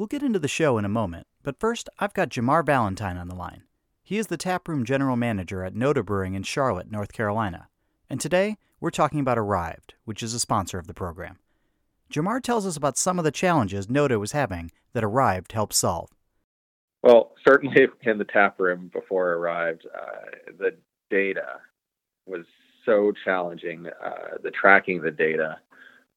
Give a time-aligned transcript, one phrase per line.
[0.00, 3.28] We'll get into the show in a moment, but first, I've got Jamar Valentine on
[3.28, 3.64] the line.
[4.02, 7.68] He is the taproom general manager at Noda Brewing in Charlotte, North Carolina.
[8.08, 11.38] And today, we're talking about Arryved, which is a sponsor of the program.
[12.10, 16.08] Jamar tells us about some of the challenges Noda was having that Arryved helped solve.
[17.02, 20.78] Well, certainly in the tap room before Arryved, uh, the
[21.10, 21.58] data
[22.24, 22.46] was
[22.86, 23.86] so challenging.
[24.02, 25.58] Uh, the tracking the data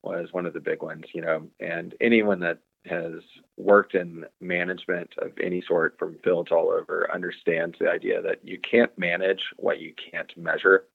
[0.04, 3.21] was one of the big ones, you know, and anyone that has
[3.57, 8.59] worked in management of any sort from fields all over understands the idea that you
[8.59, 10.86] can't manage what you can't measure.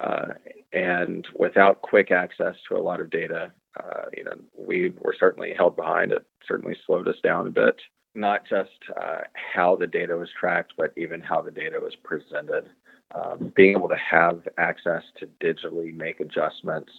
[0.00, 0.28] Uh,
[0.72, 3.50] and without quick access to a lot of data,
[3.82, 6.12] uh, you know, we were certainly held behind.
[6.12, 7.80] It certainly slowed us down a bit.
[8.14, 12.68] Not just uh, how the data was tracked, but even how the data was presented
[13.14, 16.92] um, being able to have access to digitally make adjustments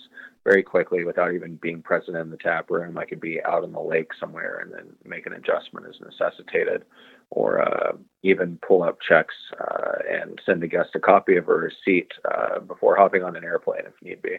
[0.44, 2.98] very quickly without even being present in the tap room.
[2.98, 6.86] I could be out in the lake somewhere and then make an adjustment as necessitated,
[7.30, 11.54] or uh, even pull up checks uh, and send a guest a copy of a
[11.54, 14.38] receipt uh, before hopping on an airplane if need be.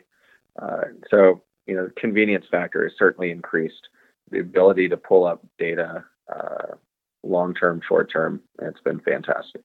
[0.61, 3.89] Uh, so, you know, the convenience factor has certainly increased.
[4.31, 6.75] The ability to pull up data uh,
[7.23, 9.63] long term, short term, it's been fantastic.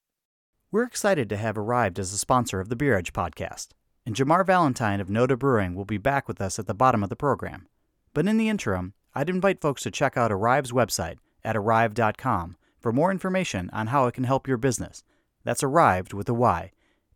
[0.74, 3.68] We're excited to have Arryved as a sponsor of the Beer Edge podcast,
[4.04, 7.10] and Jamar Valentine of Noda Brewing will be back with us at the bottom of
[7.10, 7.68] the program.
[8.12, 12.92] But in the interim, I'd invite folks to check out Arryved's website at arryved.com for
[12.92, 15.04] more information on how it can help your business.
[15.44, 16.72] That's arrived with a Y,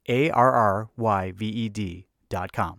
[0.09, 2.79] A R R Y V E D dot com.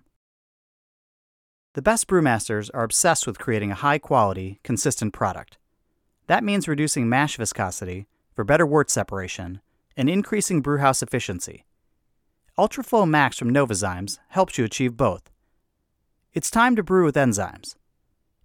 [1.74, 5.58] The best brewmasters are obsessed with creating a high quality, consistent product.
[6.28, 9.60] That means reducing mash viscosity for better wort separation
[10.00, 11.66] and increasing brewhouse efficiency.
[12.58, 15.30] Ultraflow Max from Novozymes helps you achieve both.
[16.34, 17.76] It's time to brew with enzymes.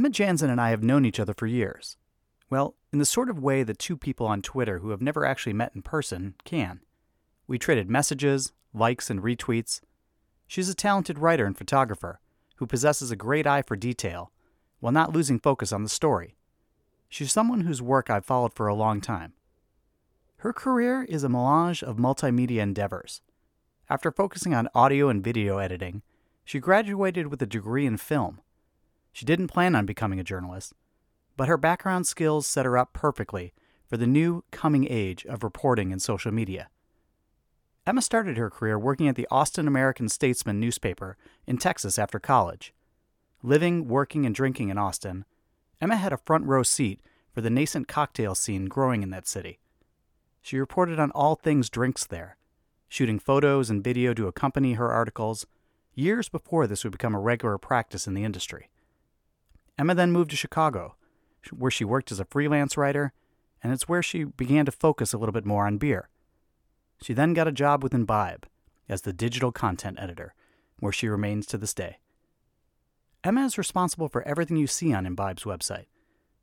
[0.07, 1.97] Emma Janzen and I have known each other for years.
[2.49, 5.53] Well, in the sort of way that two people on Twitter who have never actually
[5.53, 6.79] met in person can.
[7.49, 9.81] We traded messages, likes, and retweets.
[10.47, 12.21] She's a talented writer and photographer
[12.57, 14.31] who possesses a great eye for detail
[14.79, 16.37] while not losing focus on the story.
[17.09, 19.33] She's someone whose work I've followed for a long time.
[20.37, 23.23] Her career is a melange of multimedia endeavors.
[23.91, 26.03] After focusing on audio and video editing,
[26.45, 28.41] she graduated with a degree in film
[29.17, 30.75] she didn't plan on becoming a journalist,
[31.39, 33.55] but her background skills set her up perfectly
[33.89, 36.69] for the new coming age of reporting and social media.
[37.87, 41.17] Emma started her career working at the Austin American Statesman newspaper
[41.47, 42.75] in Texas after college.
[43.43, 45.25] Living, working, and drinking in Austin,
[45.81, 47.01] Emma had a front row seat
[47.33, 49.61] for the nascent cocktail scene growing in that city.
[50.43, 52.37] She reported on all things drinks there,
[52.87, 55.47] shooting photos and video to accompany her articles,
[55.95, 58.69] years before this would become a regular practice in the industry.
[59.79, 60.97] Emma then moved to Chicago,
[61.53, 63.13] where she worked as a freelance writer,
[63.63, 66.09] and it's where she began to focus a little bit more on beer.
[67.03, 68.47] She then got a job with Imbibe
[68.89, 70.35] as the digital content editor,
[70.79, 71.99] where she remains to this day.
[73.25, 75.87] Emma is responsible for everything you see on Imbibe's website.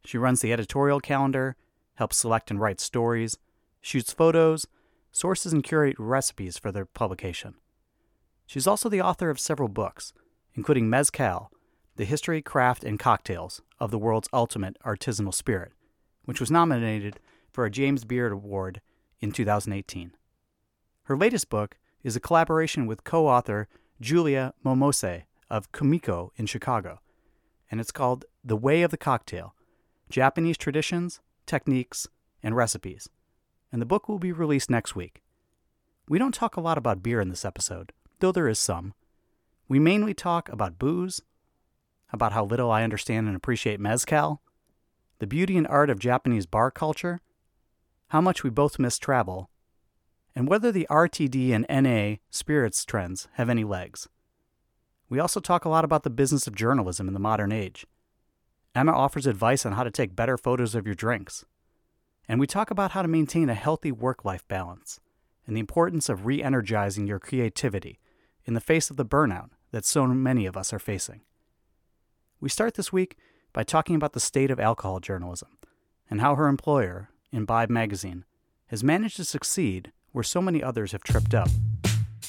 [0.03, 1.55] She runs the editorial calendar,
[1.95, 3.37] helps select and write stories,
[3.81, 4.67] shoots photos,
[5.11, 7.55] sources and curate recipes for their publication.
[8.45, 10.11] She's also the author of several books,
[10.55, 11.51] including Mezcal,
[11.95, 15.73] the History, Craft, and Cocktails of the World's Ultimate Artisanal Spirit,
[16.25, 17.19] which was nominated
[17.51, 18.81] for a James Beard Award
[19.21, 20.13] in 2018.
[21.03, 23.67] Her latest book is a collaboration with co author
[24.01, 26.99] Julia Momose of Kumiko in Chicago,
[27.69, 29.53] and it's called The Way of the Cocktail
[30.09, 32.07] Japanese Traditions, Techniques,
[32.41, 33.07] and Recipes.
[33.71, 35.23] And the book will be released next week.
[36.07, 38.93] We don't talk a lot about beer in this episode, though there is some.
[39.67, 41.21] We mainly talk about booze,
[42.13, 44.41] about how little I understand and appreciate Mezcal,
[45.19, 47.19] the beauty and art of Japanese bar culture,
[48.09, 49.49] how much we both miss travel,
[50.35, 54.07] and whether the RTD and NA spirits trends have any legs.
[55.09, 57.85] We also talk a lot about the business of journalism in the modern age.
[58.75, 61.45] Emma offers advice on how to take better photos of your drinks.
[62.27, 64.99] And we talk about how to maintain a healthy work life balance
[65.45, 67.99] and the importance of re energizing your creativity
[68.45, 71.21] in the face of the burnout that so many of us are facing.
[72.43, 73.15] We start this week
[73.53, 75.57] by talking about the state of alcohol journalism
[76.09, 78.25] and how her employer, Imbibe Magazine,
[78.67, 81.47] has managed to succeed where so many others have tripped up,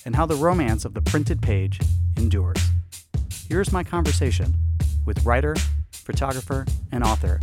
[0.05, 1.81] and how the romance of the printed page
[2.17, 2.59] endures.
[3.49, 4.55] Here's my conversation
[5.05, 5.57] with writer,
[5.91, 7.41] photographer, and author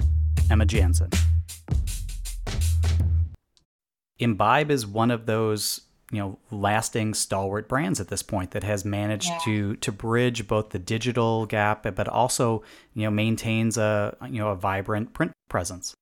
[0.49, 1.13] Emma Janzen.
[4.17, 8.83] Imbibe is one of those you know lasting stalwart brands at this point that has
[8.85, 9.39] managed yeah.
[9.45, 12.63] to to bridge both the digital gap but also
[12.93, 15.95] you know maintains a you know a vibrant print presence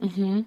[0.00, 0.40] hmm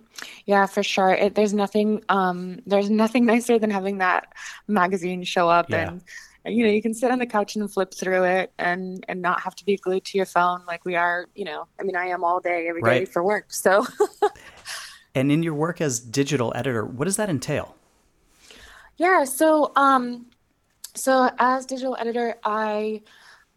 [0.45, 1.11] Yeah, for sure.
[1.11, 4.33] It, there's nothing um there's nothing nicer than having that
[4.67, 5.89] magazine show up yeah.
[5.89, 6.01] and
[6.45, 9.41] you know you can sit on the couch and flip through it and and not
[9.41, 12.05] have to be glued to your phone like we are you know i mean i
[12.07, 12.99] am all day every right.
[12.99, 13.85] day for work so
[15.15, 17.75] and in your work as digital editor what does that entail
[18.97, 20.27] yeah so um
[20.95, 23.01] so as digital editor i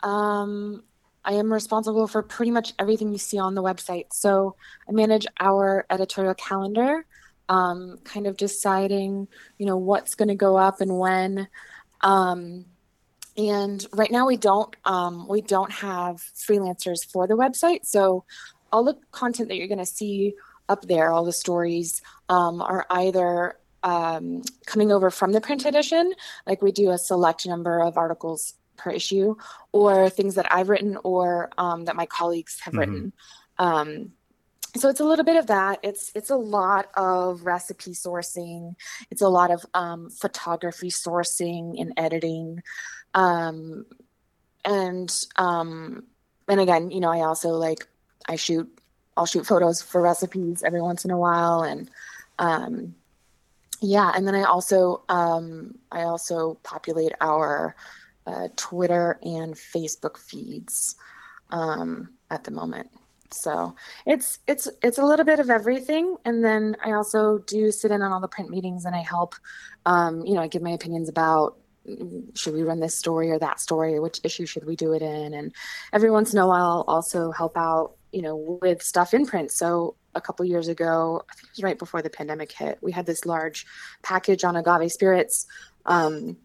[0.03, 0.83] um
[1.27, 4.07] I am responsible for pretty much everything you see on the website.
[4.13, 4.55] So
[4.89, 7.05] I manage our editorial calendar,
[7.49, 9.27] um, kind of deciding,
[9.59, 11.49] you know, what's going to go up and when.
[12.01, 12.67] Um,
[13.37, 17.85] and right now we don't um, we don't have freelancers for the website.
[17.85, 18.25] So
[18.73, 20.35] all the content that you're going to see
[20.69, 26.13] up there, all the stories, um, are either um, coming over from the print edition,
[26.47, 29.37] like we do a select number of articles per issue
[29.73, 32.79] or things that I've written or um, that my colleagues have mm-hmm.
[32.79, 33.13] written.
[33.59, 34.13] Um,
[34.77, 35.81] so it's a little bit of that.
[35.83, 38.75] It's it's a lot of recipe sourcing.
[39.11, 42.63] It's a lot of um, photography sourcing and editing,
[43.15, 43.87] um,
[44.65, 46.05] and um,
[46.47, 47.87] and again, you know, I also like
[48.29, 48.71] I shoot.
[49.17, 51.91] I'll shoot photos for recipes every once in a while, and
[52.39, 52.95] um,
[53.81, 57.77] yeah, and then I also um, I also populate our
[58.27, 60.97] uh, Twitter and Facebook feeds
[61.51, 62.91] um, at the moment.
[63.33, 63.75] So
[64.07, 68.03] it's it's it's a little bit of everything, and then I also do sit in
[68.03, 69.35] on all the print meetings, and I help.
[69.85, 71.59] Um, you know, I give my opinions about
[71.89, 75.03] mm, should we run this story or that story, which issue should we do it
[75.03, 75.53] in, and
[75.93, 77.93] every once in a while, I'll also help out.
[78.13, 79.51] You know, with stuff in print.
[79.51, 82.93] So a couple years ago, I think it was right before the pandemic hit, we
[82.93, 83.67] had this large
[84.03, 85.47] package on agave spirits.
[85.85, 86.37] Um,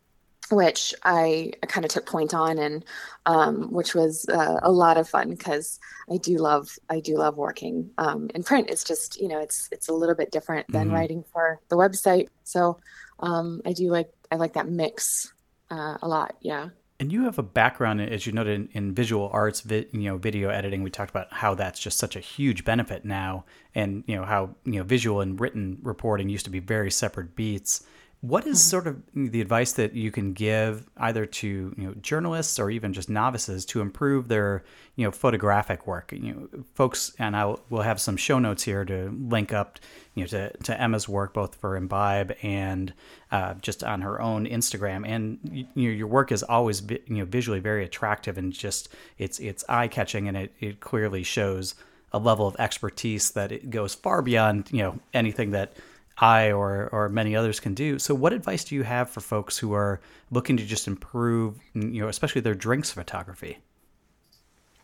[0.52, 2.84] which I, I kind of took point on and
[3.26, 5.80] um, which was uh, a lot of fun because
[6.12, 8.70] I do love I do love working um, in print.
[8.70, 10.96] It's just you know it's it's a little bit different than mm-hmm.
[10.96, 12.28] writing for the website.
[12.44, 12.80] So
[13.20, 15.34] um, I do like I like that mix
[15.70, 16.36] uh, a lot.
[16.42, 16.70] Yeah.
[17.02, 20.18] And you have a background, as you noted, in, in visual arts, vi- you know,
[20.18, 20.84] video editing.
[20.84, 23.44] We talked about how that's just such a huge benefit now,
[23.74, 27.36] and you know how you know visual and written reporting used to be very separate
[27.36, 27.84] beats.
[28.22, 28.70] What is mm-hmm.
[28.70, 32.94] sort of the advice that you can give either to you know journalists or even
[32.94, 34.64] just novices to improve their
[34.96, 36.12] you know photographic work?
[36.12, 39.80] You know, folks, and I will have some show notes here to link up
[40.14, 42.94] you know to, to Emma's work both for Imbibe and
[43.32, 45.04] uh, just on her own Instagram.
[45.08, 49.40] And you, know, your work is always you know visually very attractive and just it's
[49.40, 51.74] it's eye catching and it it clearly shows
[52.12, 55.74] a level of expertise that it goes far beyond you know anything that
[56.22, 57.98] I or or many others can do.
[57.98, 62.02] So, what advice do you have for folks who are looking to just improve, you
[62.02, 63.58] know, especially their drinks photography?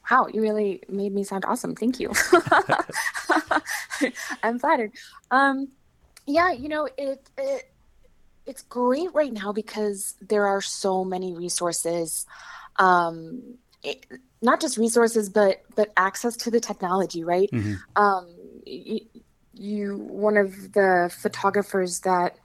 [0.09, 1.75] Wow, you really made me sound awesome.
[1.75, 2.11] Thank you.
[4.43, 4.93] I'm flattered.
[5.29, 5.67] Um,
[6.25, 7.71] yeah, you know, it, it
[8.47, 12.25] it's great right now because there are so many resources.
[12.77, 14.07] Um, it,
[14.41, 17.49] not just resources, but but access to the technology, right?
[17.51, 18.01] Mm-hmm.
[18.01, 18.27] Um,
[18.65, 19.01] you
[19.59, 22.37] one of the photographers that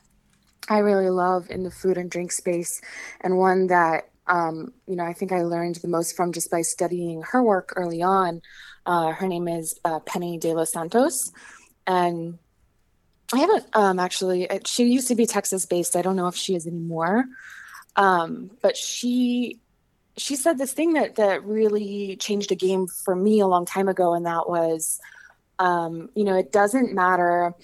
[0.69, 2.81] I really love in the food and drink space,
[3.21, 6.62] and one that um, you know I think I learned the most from just by
[6.62, 8.42] studying her work early on.
[8.87, 11.33] Uh, her name is uh, Penny De Los Santos,
[11.87, 12.38] and
[13.33, 14.49] I haven't um, actually.
[14.49, 15.97] Uh, she used to be Texas based.
[15.97, 17.25] I don't know if she is anymore,
[17.97, 19.61] um, but she
[20.16, 23.88] she said this thing that that really changed a game for me a long time
[23.88, 25.00] ago, and that was
[25.62, 27.54] um, you know, it doesn't matter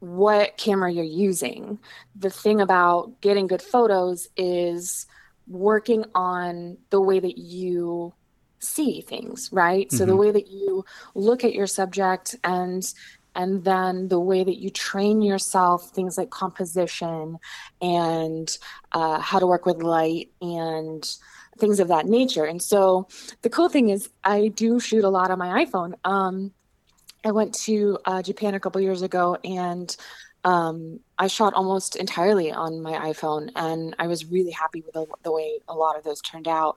[0.00, 1.78] what camera you're using.
[2.14, 5.06] The thing about getting good photos is
[5.48, 8.12] working on the way that you
[8.58, 9.88] see things, right?
[9.88, 9.96] Mm-hmm.
[9.96, 10.20] So the mm-hmm.
[10.20, 12.84] way that you look at your subject and
[13.36, 17.38] and then the way that you train yourself things like composition
[17.80, 18.56] and
[18.92, 21.16] uh, how to work with light and
[21.58, 23.08] things of that nature and so
[23.42, 26.52] the cool thing is i do shoot a lot on my iphone um,
[27.24, 29.96] I went to uh, Japan a couple years ago and
[30.44, 35.06] um, I shot almost entirely on my iPhone, and I was really happy with the,
[35.22, 36.76] the way a lot of those turned out.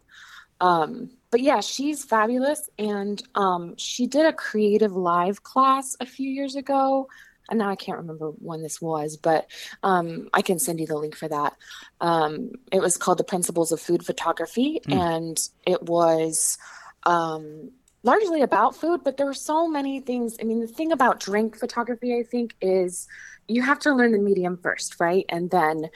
[0.61, 2.69] Um, but yeah, she's fabulous.
[2.79, 7.09] And um, she did a CreativeLive class a few years ago.
[7.49, 9.47] And now I can't remember when this was, but
[9.83, 11.53] um, I can send you the link for that.
[12.01, 14.81] Um, it was called The Principles of Food Photography.
[14.85, 15.15] Mm.
[15.15, 16.57] And it was
[17.03, 17.71] um,
[18.07, 20.37] largely about food, but there are so many things.
[20.41, 23.07] I mean, the thing about drink photography, I think, is
[23.47, 25.25] you have to learn the medium first, right?
[25.29, 25.89] And then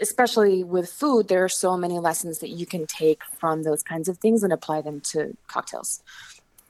[0.00, 4.08] especially with food, there are so many lessons that you can take from those kinds
[4.08, 6.02] of things and apply them to cocktails.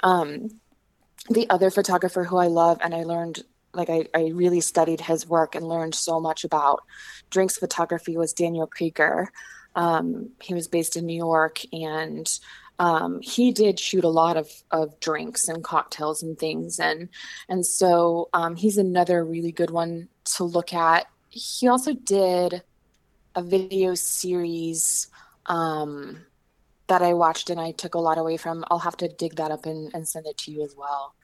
[0.00, 0.60] Um,
[1.30, 5.26] the other photographer who I love and I learned, like, I, I really studied his
[5.26, 6.82] work and learned so much about
[7.30, 9.32] drinks photography was Daniel Krieger.
[9.74, 12.38] Um, he was based in New York and
[12.78, 17.08] um, he did shoot a lot of, of drinks and cocktails and things and
[17.48, 22.62] and so um, he's another really good one to look at he also did
[23.34, 25.08] a video series
[25.46, 26.24] um,
[26.86, 28.64] that I watched and I took a lot away from.
[28.70, 31.14] I'll have to dig that up and, and send it to you as well.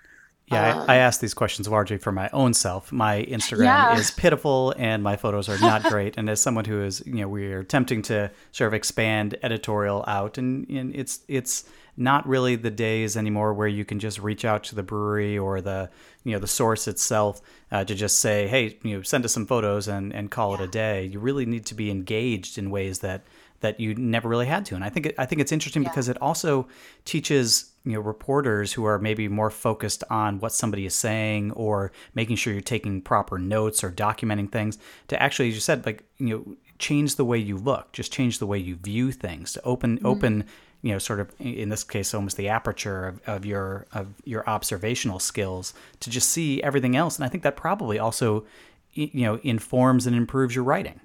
[0.50, 2.90] Yeah, um, I, I ask these questions largely for my own self.
[2.90, 3.97] My Instagram yeah.
[3.97, 6.16] is pitiful and my photos are not great.
[6.16, 10.38] and as someone who is, you know, we're attempting to sort of expand editorial out
[10.38, 11.64] and, and it's it's
[11.97, 15.61] not really the days anymore where you can just reach out to the brewery or
[15.61, 15.90] the
[16.25, 17.40] you know the source itself
[17.71, 20.62] uh, to just say hey you know send us some photos and and call yeah.
[20.62, 23.23] it a day you really need to be engaged in ways that
[23.61, 25.88] that you never really had to and i think it, i think it's interesting yeah.
[25.88, 26.67] because it also
[27.05, 31.93] teaches you know reporters who are maybe more focused on what somebody is saying or
[32.14, 36.05] making sure you're taking proper notes or documenting things to actually as you said like
[36.19, 39.62] you know change the way you look just change the way you view things to
[39.62, 40.07] open mm-hmm.
[40.07, 40.45] open
[40.83, 44.49] you know, sort of in this case, almost the aperture of, of your of your
[44.49, 47.17] observational skills to just see everything else.
[47.17, 48.47] And I think that probably also,
[48.95, 51.00] you know, informs and improves your writing.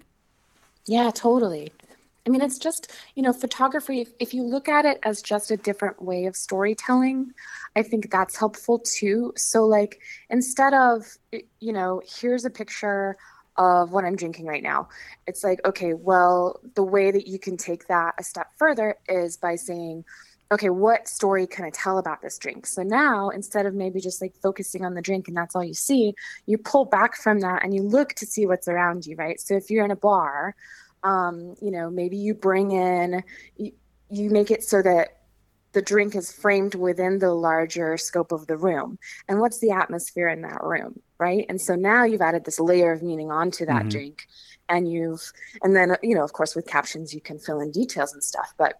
[0.85, 1.73] Yeah, totally.
[2.25, 5.51] I mean, it's just, you know, photography, if, if you look at it as just
[5.51, 7.31] a different way of storytelling,
[7.75, 9.33] I think that's helpful too.
[9.35, 11.05] So, like, instead of,
[11.59, 13.17] you know, here's a picture
[13.57, 14.89] of what I'm drinking right now.
[15.27, 19.37] It's like, okay, well, the way that you can take that a step further is
[19.37, 20.03] by saying,
[20.51, 22.67] okay, what story can I tell about this drink?
[22.67, 25.73] So now instead of maybe just like focusing on the drink and that's all you
[25.73, 26.13] see,
[26.45, 29.39] you pull back from that and you look to see what's around you, right?
[29.39, 30.55] So if you're in a bar,
[31.05, 33.23] um, you know, maybe you bring in,
[33.55, 33.71] you,
[34.09, 35.19] you make it so that
[35.75, 38.97] the drink is framed within the larger scope of the room
[39.27, 42.93] and what's the atmosphere in that room right and so now you've added this layer
[42.93, 43.89] of meaning onto that mm-hmm.
[43.89, 44.27] drink
[44.69, 45.33] and you've
[45.63, 48.53] and then you know of course with captions you can fill in details and stuff
[48.57, 48.79] but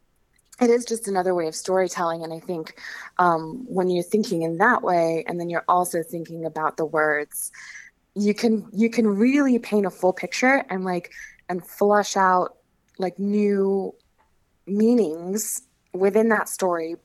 [0.61, 2.79] it is just another way of storytelling and i think
[3.17, 7.51] um, when you're thinking in that way and then you're also thinking about the words
[8.15, 11.11] you can you can really paint a full picture and like
[11.49, 12.57] and flush out
[12.97, 13.93] like new
[14.67, 15.61] meanings
[15.93, 16.95] within that story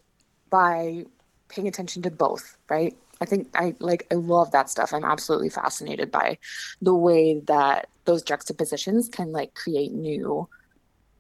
[0.51, 1.05] by
[1.49, 2.97] paying attention to both, right?
[3.21, 4.95] I think I like I love that stuff.
[4.95, 6.39] I'm absolutely fascinated by
[6.81, 10.49] the way that those juxtapositions can like create new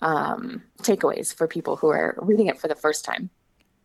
[0.01, 3.29] um, takeaways for people who are reading it for the first time.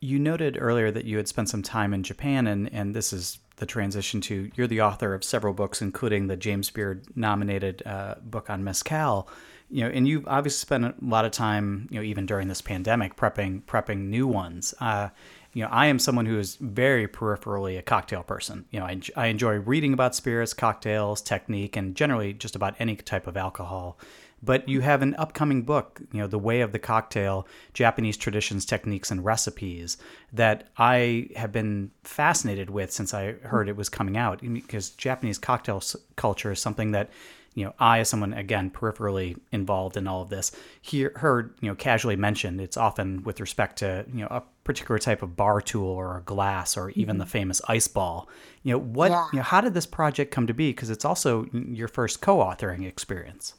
[0.05, 3.39] You noted earlier that you had spent some time in Japan, and and this is
[3.57, 8.15] the transition to you're the author of several books, including the James Beard nominated uh,
[8.21, 9.27] book on mezcal
[9.69, 12.61] you know, and you've obviously spent a lot of time, you know, even during this
[12.61, 14.73] pandemic, prepping prepping new ones.
[14.79, 15.09] Uh,
[15.53, 18.65] you know, I am someone who is very peripherally a cocktail person.
[18.71, 22.95] You know, I, I enjoy reading about spirits, cocktails, technique, and generally just about any
[22.97, 23.97] type of alcohol.
[24.45, 28.65] But you have an upcoming book, you know, The Way of the Cocktail Japanese Traditions,
[28.65, 29.97] Techniques, and Recipes,
[30.31, 34.41] that I have been fascinated with since I heard it was coming out.
[34.41, 35.81] Because Japanese cocktail
[36.15, 37.09] culture is something that
[37.55, 41.69] you know, I, as someone again peripherally involved in all of this, hear, heard you
[41.69, 42.59] know casually mentioned.
[42.59, 46.21] It's often with respect to you know a particular type of bar tool or a
[46.21, 47.19] glass or even mm-hmm.
[47.21, 48.29] the famous ice ball.
[48.63, 49.11] You know what?
[49.11, 49.27] Yeah.
[49.31, 50.71] You know, how did this project come to be?
[50.71, 53.55] Because it's also your first co-authoring experience.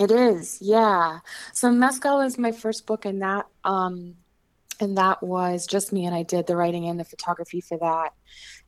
[0.00, 1.20] It is, yeah.
[1.52, 4.16] So Mezcal is my first book, and that um,
[4.80, 8.14] and that was just me, and I did the writing and the photography for that.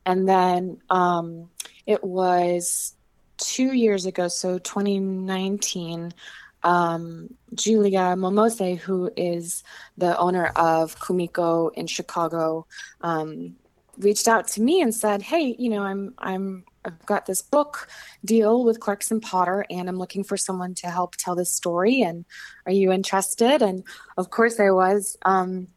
[0.05, 1.49] And then um,
[1.85, 2.95] it was
[3.37, 6.13] two years ago, so 2019,
[6.63, 9.63] um, Julia Momose, who is
[9.97, 12.65] the owner of Kumiko in Chicago,
[13.01, 13.55] um,
[13.97, 17.87] reached out to me and said, "Hey, you know, I'm I'm I've got this book
[18.23, 22.01] deal with Clarkson Potter, and I'm looking for someone to help tell this story.
[22.01, 22.25] And
[22.65, 23.83] are you interested?" And
[24.17, 25.17] of course, I was.
[25.23, 25.67] Um,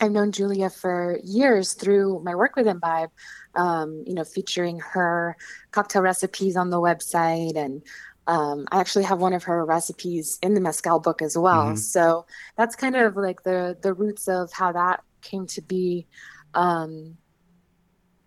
[0.00, 3.10] I've known Julia for years through my work with Imbibe,
[3.56, 5.36] um, you know, featuring her
[5.72, 7.82] cocktail recipes on the website and
[8.28, 11.68] um, I actually have one of her recipes in the mezcal book as well.
[11.68, 11.76] Mm-hmm.
[11.76, 16.06] So that's kind of like the the roots of how that came to be.
[16.52, 17.16] Um,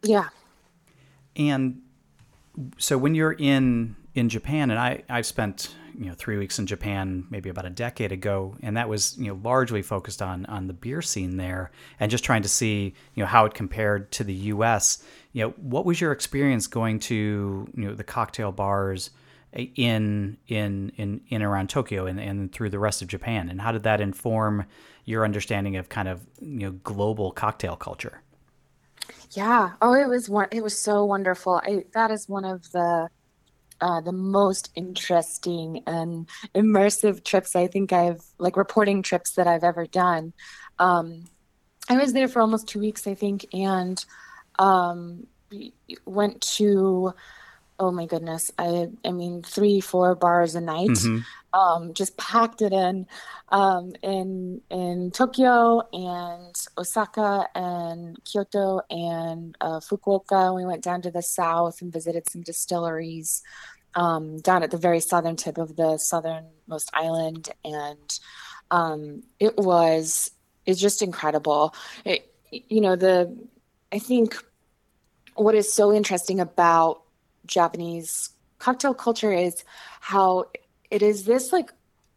[0.02, 0.30] yeah.
[1.36, 1.84] And
[2.78, 6.66] so when you're in in Japan, and I I've spent you know three weeks in
[6.66, 10.68] Japan maybe about a decade ago, and that was you know largely focused on on
[10.68, 14.24] the beer scene there, and just trying to see you know how it compared to
[14.24, 15.04] the U.S.
[15.34, 19.12] You know, what was your experience going to you know the cocktail bars
[19.54, 23.62] eh, in in in in around Tokyo and, and through the rest of Japan, and
[23.62, 24.66] how did that inform
[25.06, 28.22] your understanding of kind of you know global cocktail culture?
[29.32, 29.72] Yeah.
[29.82, 30.48] Oh, it was one.
[30.52, 31.62] It was so wonderful.
[31.64, 33.10] I, that is one of the
[33.80, 39.64] uh, the most interesting and immersive trips I think I've like reporting trips that I've
[39.64, 40.34] ever done.
[40.78, 41.26] Um,
[41.90, 44.04] I was there for almost two weeks, I think, and
[44.60, 45.28] um,
[46.06, 47.14] went to
[47.80, 48.52] oh my goodness.
[48.58, 51.60] I i mean three four bars a night mm-hmm.
[51.60, 53.08] um, just packed it in
[53.50, 60.56] um, in in tokyo and osaka and kyoto and uh, fukuoka.
[60.56, 63.44] We went down to the south and visited some distilleries
[63.96, 67.50] um, down at the very southern tip of the southernmost island.
[67.66, 68.20] And
[68.70, 70.32] um, it was
[70.66, 71.76] it's just incredible.
[72.06, 73.36] It, you know the
[73.92, 74.36] i think
[75.36, 77.04] what is so interesting about
[77.46, 78.30] Japanese
[78.60, 79.64] cocktail culture is
[80.00, 80.46] how
[80.90, 81.72] it is this like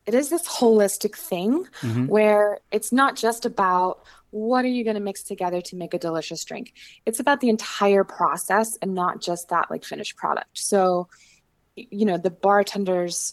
[0.07, 2.07] it is this holistic thing mm-hmm.
[2.07, 5.99] where it's not just about what are you going to mix together to make a
[5.99, 6.75] delicious drink
[7.07, 11.09] it's about the entire process and not just that like finished product so
[11.77, 13.33] you know the bartenders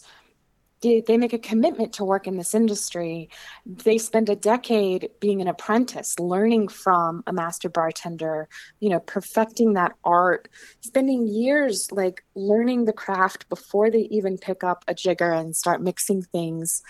[0.82, 3.30] they make a commitment to work in this industry.
[3.64, 8.48] They spend a decade being an apprentice, learning from a master bartender,
[8.80, 10.48] you know, perfecting that art,
[10.80, 15.80] spending years like learning the craft before they even pick up a jigger and start
[15.80, 16.82] mixing things.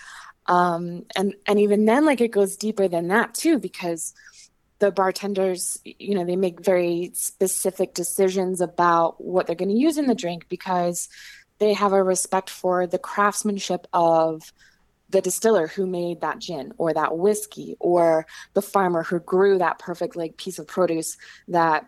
[0.47, 4.13] Um, and and even then, like it goes deeper than that too, because
[4.79, 9.97] the bartenders, you know, they make very specific decisions about what they're going to use
[9.97, 11.07] in the drink because
[11.59, 14.51] they have a respect for the craftsmanship of
[15.13, 19.79] the distiller who made that gin or that whiskey or the farmer who grew that
[19.79, 21.87] perfect like piece of produce that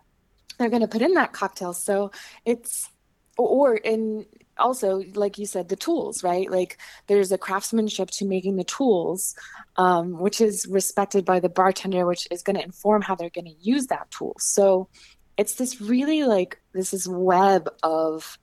[0.58, 1.74] they're going to put in that cocktail.
[1.74, 2.12] So
[2.46, 2.90] it's
[3.38, 4.26] or in
[4.58, 6.50] also like you said the tools right?
[6.50, 9.36] Like there's a craftsmanship to making the tools
[9.76, 13.46] um, which is respected by the bartender which is going to inform how they're going
[13.46, 14.36] to use that tool.
[14.40, 14.88] So
[15.36, 18.38] it's this really like this is web of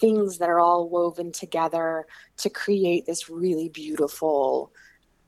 [0.00, 2.06] things that are all woven together
[2.38, 4.72] to create this really beautiful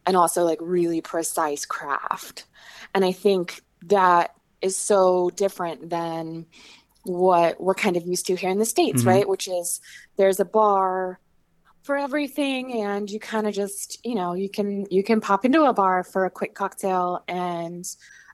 [0.07, 2.47] and also like really precise craft.
[2.95, 6.47] And I think that is so different than
[7.05, 9.09] what we're kind of used to here in the States, mm-hmm.
[9.09, 9.29] right?
[9.29, 9.81] Which is
[10.17, 11.21] there's a bar
[11.83, 15.65] for everything and you kind of just, you know, you can you can pop into
[15.65, 17.87] a bar for a quick cocktail and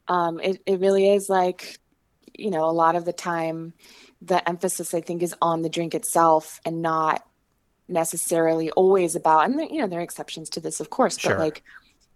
[0.08, 1.78] um, it, it really is like,
[2.36, 3.72] you know, a lot of the time
[4.26, 7.24] the emphasis I think is on the drink itself and not
[7.88, 11.32] necessarily always about and you know there are exceptions to this of course sure.
[11.32, 11.62] but like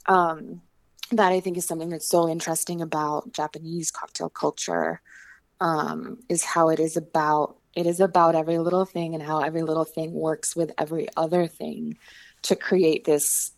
[0.06, 0.62] um
[1.10, 5.02] that I think is something that's so interesting about Japanese cocktail culture
[5.60, 9.62] um is how it is about it is about every little thing and how every
[9.62, 11.98] little thing works with every other thing
[12.42, 13.52] to create this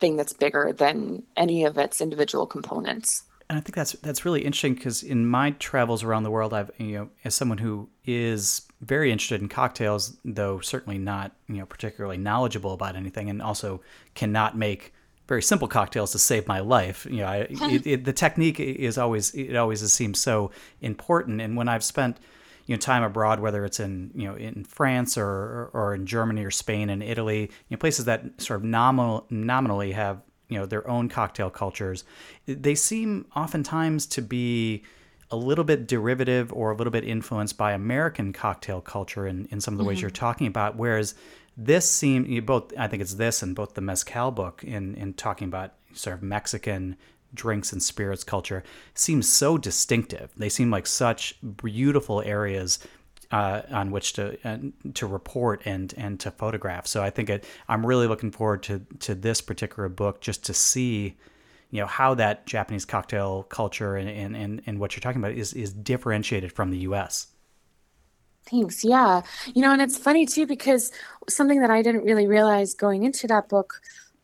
[0.00, 4.44] thing that's bigger than any of its individual components and I think that's that's really
[4.44, 8.62] interesting because in my travels around the world, I've you know as someone who is
[8.80, 13.80] very interested in cocktails, though certainly not you know particularly knowledgeable about anything, and also
[14.14, 14.94] cannot make
[15.26, 17.06] very simple cocktails to save my life.
[17.10, 21.40] You know, I, it, it, the technique is always it always seems so important.
[21.40, 22.18] And when I've spent
[22.66, 26.44] you know time abroad, whether it's in you know in France or or in Germany
[26.44, 30.66] or Spain and Italy, you know places that sort of nominal nominally have you know
[30.66, 32.04] their own cocktail cultures
[32.46, 34.82] they seem oftentimes to be
[35.30, 39.60] a little bit derivative or a little bit influenced by american cocktail culture in, in
[39.60, 39.88] some of the mm-hmm.
[39.88, 41.14] ways you're talking about whereas
[41.56, 45.14] this seems you both i think it's this and both the mezcal book in in
[45.14, 46.96] talking about sort of mexican
[47.32, 48.62] drinks and spirits culture
[48.94, 52.78] seems so distinctive they seem like such beautiful areas
[53.34, 54.58] uh, on which to uh,
[54.94, 56.86] to report and and to photograph.
[56.86, 60.54] So I think it, I'm really looking forward to to this particular book just to
[60.54, 61.16] see,
[61.72, 65.32] you know, how that Japanese cocktail culture and and, and, and what you're talking about
[65.32, 67.26] is is differentiated from the U.S.
[68.48, 68.84] Thanks.
[68.84, 70.92] Yeah, you know, and it's funny too because
[71.28, 73.80] something that I didn't really realize going into that book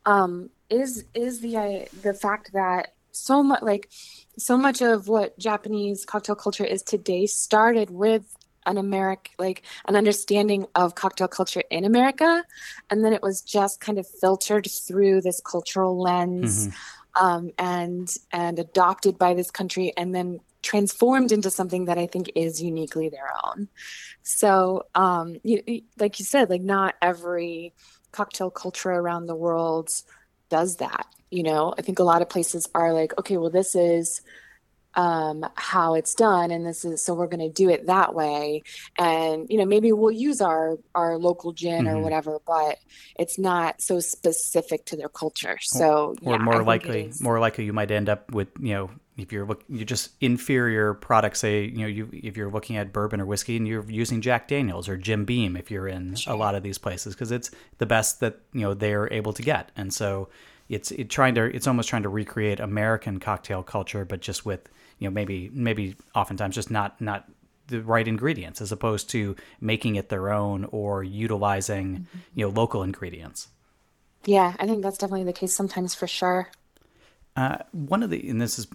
[0.06, 3.90] um, is is the uh, the fact that so much like
[4.38, 9.96] so much of what Japanese cocktail culture is today started with an American, like an
[9.96, 12.44] understanding of cocktail culture in America,
[12.90, 17.24] and then it was just kind of filtered through this cultural lens, mm-hmm.
[17.24, 22.30] um, and and adopted by this country, and then transformed into something that I think
[22.34, 23.68] is uniquely their own.
[24.22, 27.72] So, um, you, like you said, like not every
[28.12, 29.90] cocktail culture around the world
[30.48, 31.06] does that.
[31.30, 34.20] You know, I think a lot of places are like, okay, well, this is
[34.94, 38.62] um, how it's done, and this is so we're going to do it that way.
[38.98, 41.96] And you know, maybe we'll use our our local gin mm-hmm.
[41.96, 42.78] or whatever, but
[43.18, 45.58] it's not so specific to their culture.
[45.60, 49.32] So, or, yeah, more likely, more likely, you might end up with you know if
[49.32, 51.40] you're look, you just inferior products.
[51.40, 54.48] Say you know you if you're looking at bourbon or whiskey and you're using Jack
[54.48, 56.32] Daniels or Jim Beam if you're in sure.
[56.32, 59.42] a lot of these places because it's the best that you know they're able to
[59.42, 60.28] get, and so
[60.70, 64.68] it's it trying to it's almost trying to recreate American cocktail culture, but just with
[64.98, 67.28] you know maybe maybe oftentimes just not not
[67.66, 72.18] the right ingredients as opposed to making it their own or utilizing mm-hmm.
[72.34, 73.48] you know local ingredients.
[74.24, 76.50] Yeah, I think that's definitely the case sometimes for sure.
[77.36, 78.66] Uh, one of the, and this is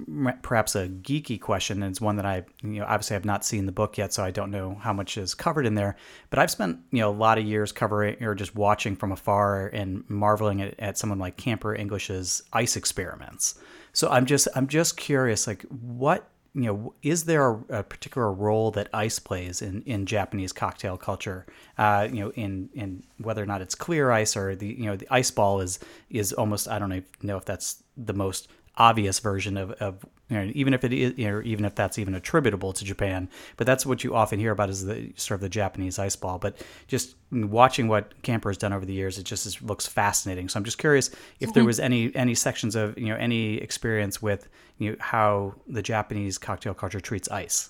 [0.42, 3.66] perhaps a geeky question, and it's one that I, you know, obviously I've not seen
[3.66, 5.98] the book yet, so I don't know how much is covered in there.
[6.30, 9.68] But I've spent, you know, a lot of years covering or just watching from afar
[9.68, 13.56] and marveling at, at someone like Camper English's ice experiments.
[13.92, 18.32] So I'm just, I'm just curious, like, what you know, is there a, a, particular
[18.32, 21.46] role that ice plays in, in Japanese cocktail culture?
[21.78, 24.96] Uh, you know, in in whether or not it's clear ice or the you know
[24.96, 29.58] the ice ball is is almost I don't know if that's the most obvious version
[29.58, 32.74] of, of you know, even if it is, you know, even if that's even attributable
[32.74, 33.30] to Japan.
[33.58, 36.40] But that's what you often hear about is the sort of the Japanese ice ball.
[36.40, 40.50] But just watching what Camper has done over the years, it just is, looks fascinating.
[40.50, 44.22] So I'm just curious if there was any any sections of you know any experience
[44.22, 47.70] with you know how the Japanese cocktail culture treats ice.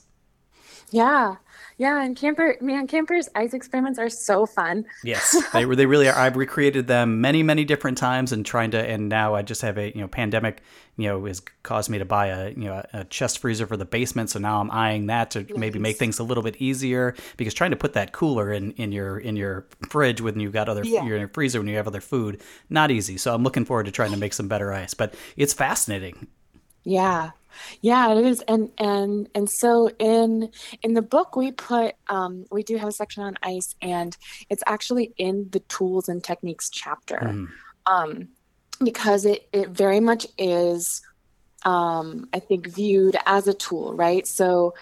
[0.92, 1.36] Yeah.
[1.78, 4.86] Yeah, and camper man, campers ice experiments are so fun.
[5.04, 5.76] Yes, they were.
[5.76, 6.18] They really are.
[6.18, 8.80] I've recreated them many, many different times, and trying to.
[8.82, 10.62] And now I just have a you know pandemic.
[10.96, 13.84] You know, has caused me to buy a you know a chest freezer for the
[13.84, 14.30] basement.
[14.30, 15.58] So now I'm eyeing that to nice.
[15.58, 18.94] maybe make things a little bit easier because trying to put that cooler in in
[18.94, 21.04] your in your fridge when you've got other yeah.
[21.04, 23.18] your freezer when you have other food not easy.
[23.18, 24.94] So I'm looking forward to trying to make some better ice.
[24.94, 26.28] But it's fascinating.
[26.86, 27.32] Yeah,
[27.82, 30.50] yeah, it is, and and and so in
[30.82, 34.16] in the book we put um, we do have a section on ice, and
[34.50, 37.48] it's actually in the tools and techniques chapter, mm.
[37.86, 38.30] um,
[38.84, 41.02] because it it very much is,
[41.64, 44.26] um, I think, viewed as a tool, right?
[44.26, 44.74] So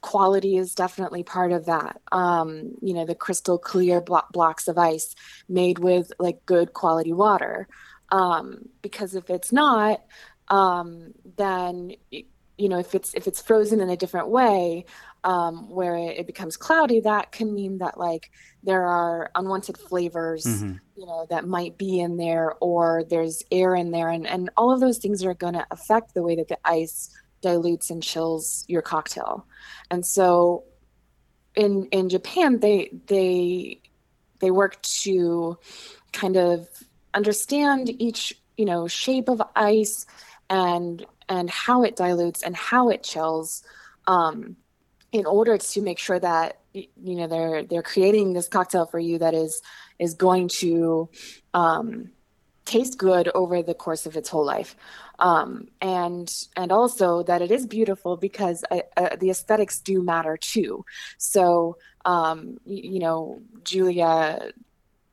[0.00, 2.00] quality is definitely part of that.
[2.12, 5.14] Um, you know, the crystal clear blo- blocks of ice
[5.48, 7.68] made with like good quality water.
[8.12, 10.02] Um, because if it's not,
[10.50, 14.84] um, then you know if it's if it's frozen in a different way
[15.22, 18.30] um, where it, becomes cloudy that can mean that like
[18.62, 20.74] there are unwanted flavors mm-hmm.
[20.96, 24.72] you know that might be in there or there's air in there and, and all
[24.72, 27.10] of those things are going to affect the way that the ice
[27.40, 29.46] dilutes and chills your cocktail
[29.90, 30.64] and so
[31.54, 33.80] in in japan they they
[34.40, 35.58] they work to
[36.12, 36.68] kind of
[37.14, 40.06] understand each you know shape of ice
[40.50, 43.62] and and how it dilutes and how it chills
[44.06, 44.56] um,
[45.12, 49.18] in order to make sure that you know they're they're creating this cocktail for you
[49.18, 49.62] that is
[49.98, 51.08] is going to
[51.54, 52.10] um,
[52.64, 54.76] taste good over the course of its whole life.
[55.18, 60.36] Um, and and also that it is beautiful because uh, uh, the aesthetics do matter
[60.36, 60.84] too.
[61.18, 64.52] So um, you know julia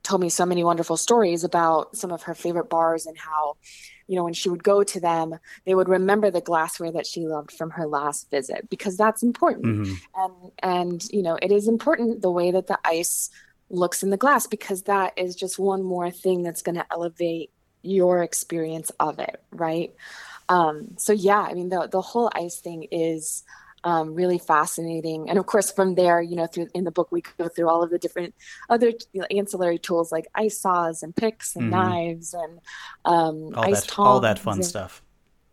[0.03, 3.57] told me so many wonderful stories about some of her favorite bars and how
[4.07, 7.27] you know, when she would go to them, they would remember the glassware that she
[7.27, 9.65] loved from her last visit because that's important.
[9.65, 9.93] Mm-hmm.
[10.15, 13.29] And and you know, it is important the way that the ice
[13.69, 17.51] looks in the glass because that is just one more thing that's going to elevate
[17.81, 19.93] your experience of it, right?
[20.49, 23.43] Um, so yeah, I mean the the whole ice thing is
[23.87, 25.29] um, really fascinating.
[25.29, 27.81] And of course, from there, you know, through in the book, we go through all
[27.81, 28.35] of the different
[28.69, 31.79] other you know, ancillary tools like ice saws and picks and mm-hmm.
[31.79, 32.59] knives and
[33.05, 34.07] um, all ice that, tongs.
[34.07, 35.01] All that fun and, stuff.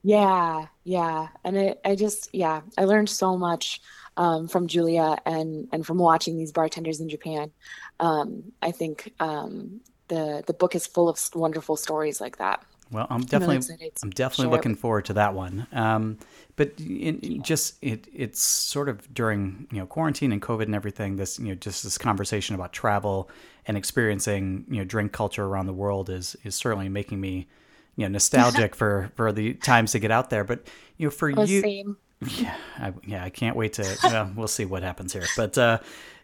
[0.03, 3.81] Yeah, yeah, and it, I just, yeah, I learned so much
[4.17, 7.53] um, from Julia and and from watching these bartenders in Japan.
[8.01, 12.65] Um, I think um, the the book is full of wonderful stories like that.
[12.91, 13.57] Well, I'm definitely
[14.03, 15.67] I'm, definitely looking forward to that one.
[15.73, 16.19] Um,
[16.57, 20.75] but in, in just it it's sort of during you know quarantine and COVID and
[20.75, 21.17] everything.
[21.17, 23.29] This you know just this conversation about travel
[23.67, 27.49] and experiencing you know drink culture around the world is is certainly making me
[27.97, 30.45] you know nostalgic for for the times to get out there.
[30.45, 30.67] But
[30.97, 31.61] you know for oh, you.
[31.61, 31.97] Same
[32.39, 33.99] Yeah, I, yeah, I can't wait to.
[34.03, 35.79] Well, we'll see what happens here, but uh,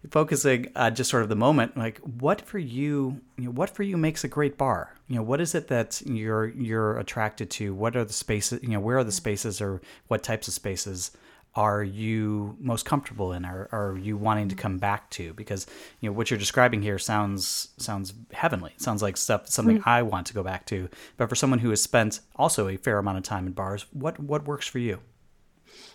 [0.08, 3.82] focusing on just sort of the moment, like what for you, you know, what for
[3.82, 4.94] you makes a great bar?
[5.08, 7.74] You know, what is it that you're you're attracted to?
[7.74, 8.60] What are the spaces?
[8.62, 11.10] You know, where are the spaces, or what types of spaces
[11.54, 13.44] are you most comfortable in?
[13.44, 15.34] Are are you wanting to come back to?
[15.34, 15.66] Because
[16.00, 18.72] you know what you're describing here sounds sounds heavenly.
[18.76, 19.86] It sounds like stuff something mm.
[19.86, 20.88] I want to go back to.
[21.18, 24.18] But for someone who has spent also a fair amount of time in bars, what
[24.18, 25.00] what works for you?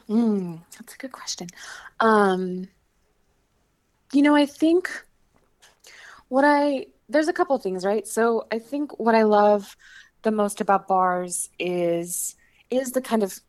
[0.09, 1.47] Mm, that's a good question.
[1.99, 2.67] Um,
[4.13, 4.89] you know, I think
[6.29, 8.07] what I there's a couple things, right?
[8.07, 9.75] So I think what I love
[10.23, 12.35] the most about bars is
[12.69, 13.39] is the kind of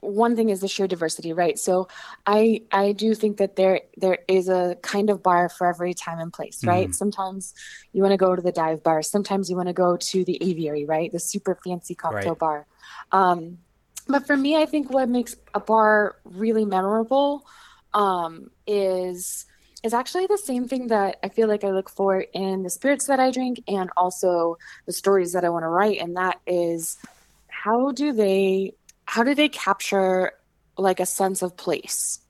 [0.00, 1.58] one thing is the sheer diversity, right?
[1.58, 1.88] So
[2.26, 6.18] I I do think that there there is a kind of bar for every time
[6.18, 6.88] and place, right?
[6.88, 6.94] Mm.
[6.94, 7.52] Sometimes
[7.92, 10.38] you want to go to the dive bar, sometimes you want to go to the
[10.40, 11.12] aviary, right?
[11.12, 12.38] The super fancy cocktail right.
[12.38, 12.66] bar.
[13.12, 13.58] Um,
[14.08, 17.46] but for me, I think what makes a bar really memorable
[17.92, 19.44] um, is
[19.82, 23.06] is actually the same thing that I feel like I look for in the spirits
[23.06, 26.00] that I drink and also the stories that I want to write.
[26.00, 26.98] And that is
[27.48, 28.74] how do they
[29.06, 30.32] how do they capture
[30.76, 32.20] like a sense of place?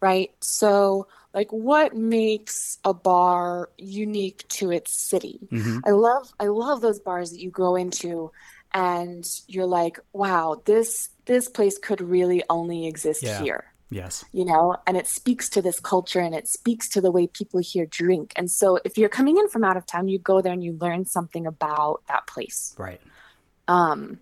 [0.00, 0.32] Right.
[0.40, 5.38] So like what makes a bar unique to its city?
[5.52, 5.80] Mm-hmm.
[5.84, 8.32] I love I love those bars that you go into
[8.72, 13.42] and you're like, wow, this this place could really only exist yeah.
[13.42, 13.64] here.
[13.90, 14.24] Yes.
[14.32, 17.60] You know, and it speaks to this culture and it speaks to the way people
[17.60, 18.32] here drink.
[18.36, 20.76] And so if you're coming in from out of town, you go there and you
[20.80, 22.74] learn something about that place.
[22.78, 23.00] Right.
[23.68, 24.18] Um,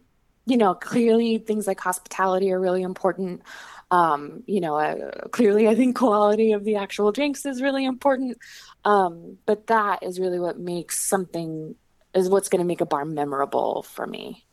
[0.47, 3.43] you know, clearly things like hospitality are really important.
[3.91, 8.37] Um, you know, uh, clearly I think quality of the actual drinks is really important.
[8.85, 11.75] Um, but that is really what makes something
[12.15, 14.44] is what's going to make a bar memorable for me.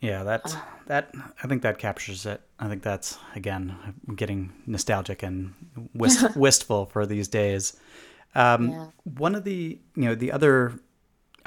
[0.00, 2.40] Yeah, that uh, that I think that captures it.
[2.58, 3.76] I think that's again
[4.14, 5.54] getting nostalgic and
[5.94, 7.76] wist- wistful for these days.
[8.34, 8.86] Um, yeah.
[9.04, 10.78] One of the you know the other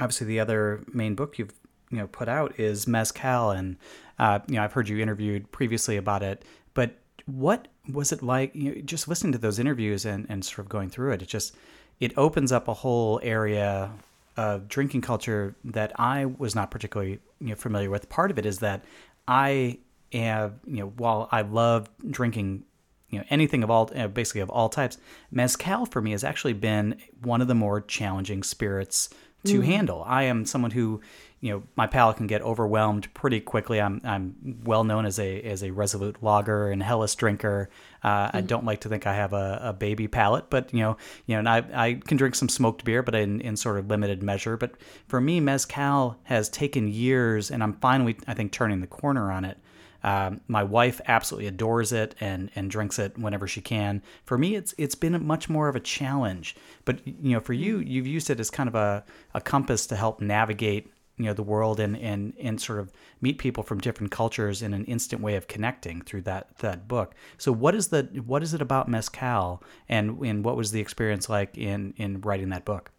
[0.00, 1.54] obviously the other main book you've
[1.90, 3.76] you know put out is mezcal, and
[4.18, 6.44] uh, you know I've heard you interviewed previously about it.
[6.74, 8.54] But what was it like?
[8.54, 11.28] You know, just listening to those interviews and and sort of going through it, it
[11.28, 11.54] just
[12.00, 13.92] it opens up a whole area
[14.36, 18.08] of drinking culture that I was not particularly you know, familiar with.
[18.08, 18.84] Part of it is that
[19.28, 19.78] I
[20.12, 22.64] am, you know, while I love drinking,
[23.08, 24.98] you know, anything of all, basically of all types,
[25.30, 29.10] mezcal for me has actually been one of the more challenging spirits
[29.44, 29.64] to mm.
[29.64, 30.04] handle.
[30.06, 31.00] I am someone who,
[31.40, 33.80] you know, my palate can get overwhelmed pretty quickly.
[33.80, 37.70] I'm I'm well known as a as a resolute lager and Helles drinker.
[38.02, 38.34] Uh, mm.
[38.34, 41.34] I don't like to think I have a, a baby palate, but you know, you
[41.34, 44.22] know, and I I can drink some smoked beer, but in in sort of limited
[44.22, 44.58] measure.
[44.58, 44.72] But
[45.08, 49.46] for me, mezcal has taken years, and I'm finally I think turning the corner on
[49.46, 49.56] it.
[50.02, 54.02] Um, my wife absolutely adores it and and drinks it whenever she can.
[54.24, 56.54] For me, it's it's been much more of a challenge.
[56.84, 59.96] But you know, for you, you've used it as kind of a, a compass to
[59.96, 64.10] help navigate you know the world and and and sort of meet people from different
[64.10, 67.14] cultures in an instant way of connecting through that that book.
[67.38, 71.28] So what is the what is it about mezcal and and what was the experience
[71.28, 72.90] like in in writing that book?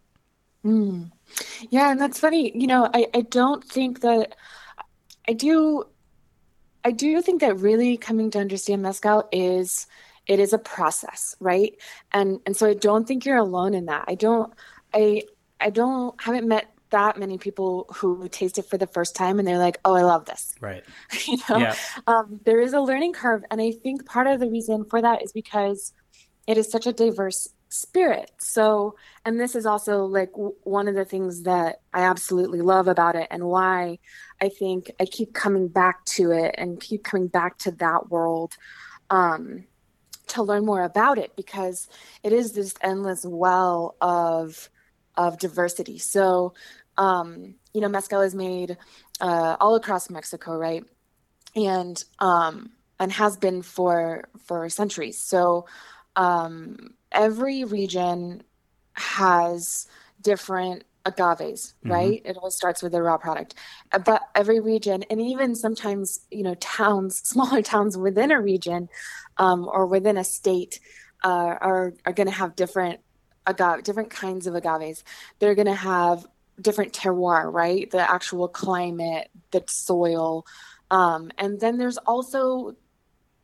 [0.64, 1.10] Mm.
[1.70, 2.56] Yeah, and that's funny.
[2.56, 4.36] You know, I I don't think that
[5.28, 5.84] I do
[6.84, 9.86] I do think that really coming to understand mezcal is
[10.26, 11.74] it is a process, right?
[12.12, 14.04] And and so I don't think you're alone in that.
[14.08, 14.52] I don't
[14.94, 15.22] I
[15.60, 19.46] I don't haven't met that many people who taste it for the first time and
[19.46, 20.84] they're like, "Oh, I love this." Right.
[21.26, 21.74] you know, yeah.
[22.06, 25.22] um, there is a learning curve, and I think part of the reason for that
[25.22, 25.92] is because
[26.46, 28.30] it is such a diverse spirit.
[28.38, 32.86] So, and this is also like w- one of the things that I absolutely love
[32.86, 33.98] about it and why
[34.40, 38.56] I think I keep coming back to it and keep coming back to that world
[39.08, 39.64] um,
[40.28, 41.88] to learn more about it because
[42.22, 44.68] it is this endless well of
[45.16, 45.98] of diversity.
[45.98, 46.54] So,
[46.98, 48.76] um, you know, mezcal is made
[49.20, 50.84] uh, all across Mexico, right?
[51.54, 55.18] And um, and has been for for centuries.
[55.18, 55.66] So
[56.16, 58.42] um, every region
[58.94, 59.86] has
[60.20, 61.92] different agaves, mm-hmm.
[61.92, 62.22] right?
[62.24, 63.54] It all starts with a raw product.
[63.90, 68.88] Uh, but every region, and even sometimes, you know, towns, smaller towns within a region
[69.38, 70.80] um, or within a state
[71.24, 73.00] uh, are, are going to have different
[73.46, 75.02] agave, different kinds of agaves.
[75.38, 76.26] They're going to have
[76.60, 77.90] different terroir, right?
[77.90, 80.46] The actual climate, the soil.
[80.90, 82.76] Um, and then there's also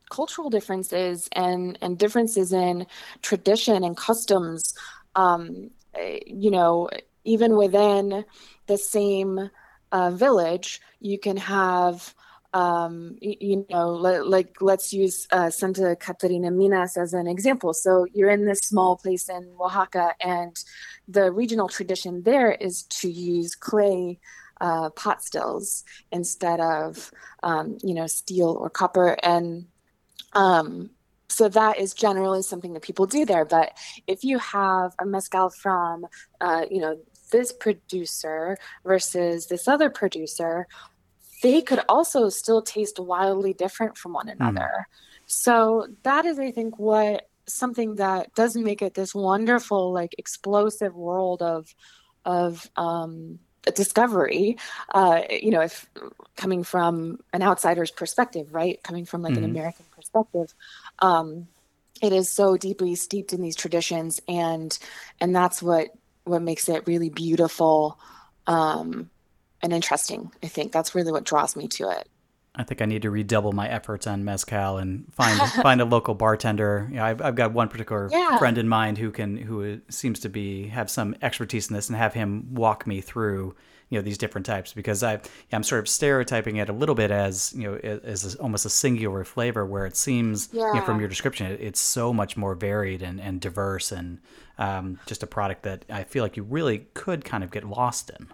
[0.09, 2.85] cultural differences and and differences in
[3.21, 4.73] tradition and customs
[5.15, 6.89] um, eh, you know
[7.23, 8.25] even within
[8.67, 9.49] the same
[9.91, 12.13] uh, village you can have
[12.53, 17.73] um, you, know, like let's use uh, Santa Catarina Minas as an example.
[17.73, 20.55] So you're in this small place in Oaxaca, and
[21.07, 24.19] the regional tradition there is to use clay
[24.61, 27.11] uh, pot stills instead of,
[27.43, 29.15] um, you know, steel or copper.
[29.23, 29.67] And
[30.33, 30.89] um,
[31.29, 33.45] so that is generally something that people do there.
[33.45, 36.07] But if you have a mezcal from,
[36.41, 36.97] uh, you know,
[37.31, 40.67] this producer versus this other producer,
[41.41, 44.41] they could also still taste wildly different from one hmm.
[44.41, 44.71] another.
[44.71, 44.85] Mm.
[45.25, 50.95] So that is, I think, what something that does make it this wonderful, like explosive
[50.95, 51.73] world of
[52.25, 53.39] of um,
[53.75, 54.57] discovery.
[54.93, 55.87] Uh, you know, if
[56.35, 59.37] coming from an outsider's perspective, right, coming from like mm.
[59.37, 59.51] an hmm.
[59.51, 60.53] American perspective.
[60.99, 61.47] Um,
[62.01, 64.77] it is so deeply steeped in these traditions and
[65.19, 65.89] and that's what
[66.23, 67.99] what makes it really beautiful
[68.47, 69.09] um,
[69.61, 70.31] and interesting.
[70.43, 72.07] I think that's really what draws me to it.
[72.55, 76.15] I think I need to redouble my efforts on mezcal and find find a local
[76.15, 76.87] bartender.
[76.89, 78.37] You know, I've, I've got one particular yeah.
[78.37, 81.97] friend in mind who can who seems to be have some expertise in this, and
[81.97, 83.55] have him walk me through
[83.89, 85.19] you know these different types because I
[85.51, 89.23] I'm sort of stereotyping it a little bit as you know as almost a singular
[89.23, 90.67] flavor where it seems yeah.
[90.67, 94.19] you know, from your description it, it's so much more varied and, and diverse and
[94.57, 98.11] um, just a product that I feel like you really could kind of get lost
[98.11, 98.27] in.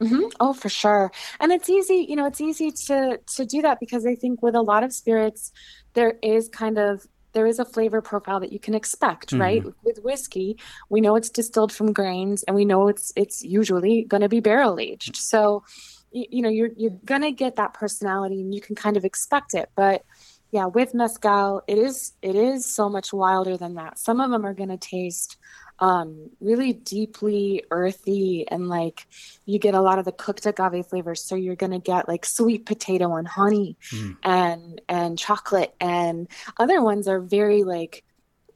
[0.00, 0.28] Mm-hmm.
[0.40, 1.12] Oh, for sure.
[1.40, 4.54] And it's easy, you know, it's easy to to do that because I think with
[4.54, 5.52] a lot of spirits,
[5.94, 9.40] there is kind of there is a flavor profile that you can expect, mm-hmm.
[9.40, 9.64] right?
[9.84, 10.58] With whiskey,
[10.88, 14.40] we know it's distilled from grains, and we know it's it's usually going to be
[14.40, 15.16] barrel aged.
[15.16, 15.64] So,
[16.10, 19.04] you, you know, you're you're going to get that personality, and you can kind of
[19.04, 19.70] expect it.
[19.76, 20.04] But
[20.50, 23.98] yeah, with mezcal, it is it is so much wilder than that.
[23.98, 25.36] Some of them are going to taste
[25.80, 29.06] um, really deeply earthy and like
[29.46, 31.22] you get a lot of the cooked agave flavors.
[31.24, 34.16] So you're gonna get like sweet potato and honey mm.
[34.22, 38.04] and and chocolate and other ones are very like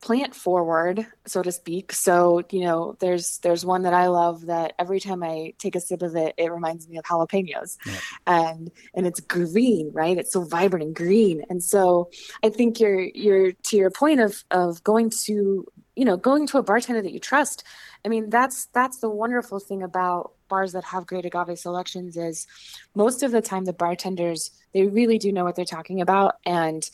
[0.05, 4.75] plant forward so to speak so you know there's there's one that i love that
[4.79, 7.97] every time i take a sip of it it reminds me of jalapenos yeah.
[8.27, 12.11] and and it's green right it's so vibrant and green and so
[12.43, 16.59] i think you're you're to your point of of going to you know going to
[16.59, 17.65] a bartender that you trust.
[18.05, 22.47] I mean that's that's the wonderful thing about bars that have great agave selections is
[22.95, 26.89] most of the time the bartenders they really do know what they're talking about and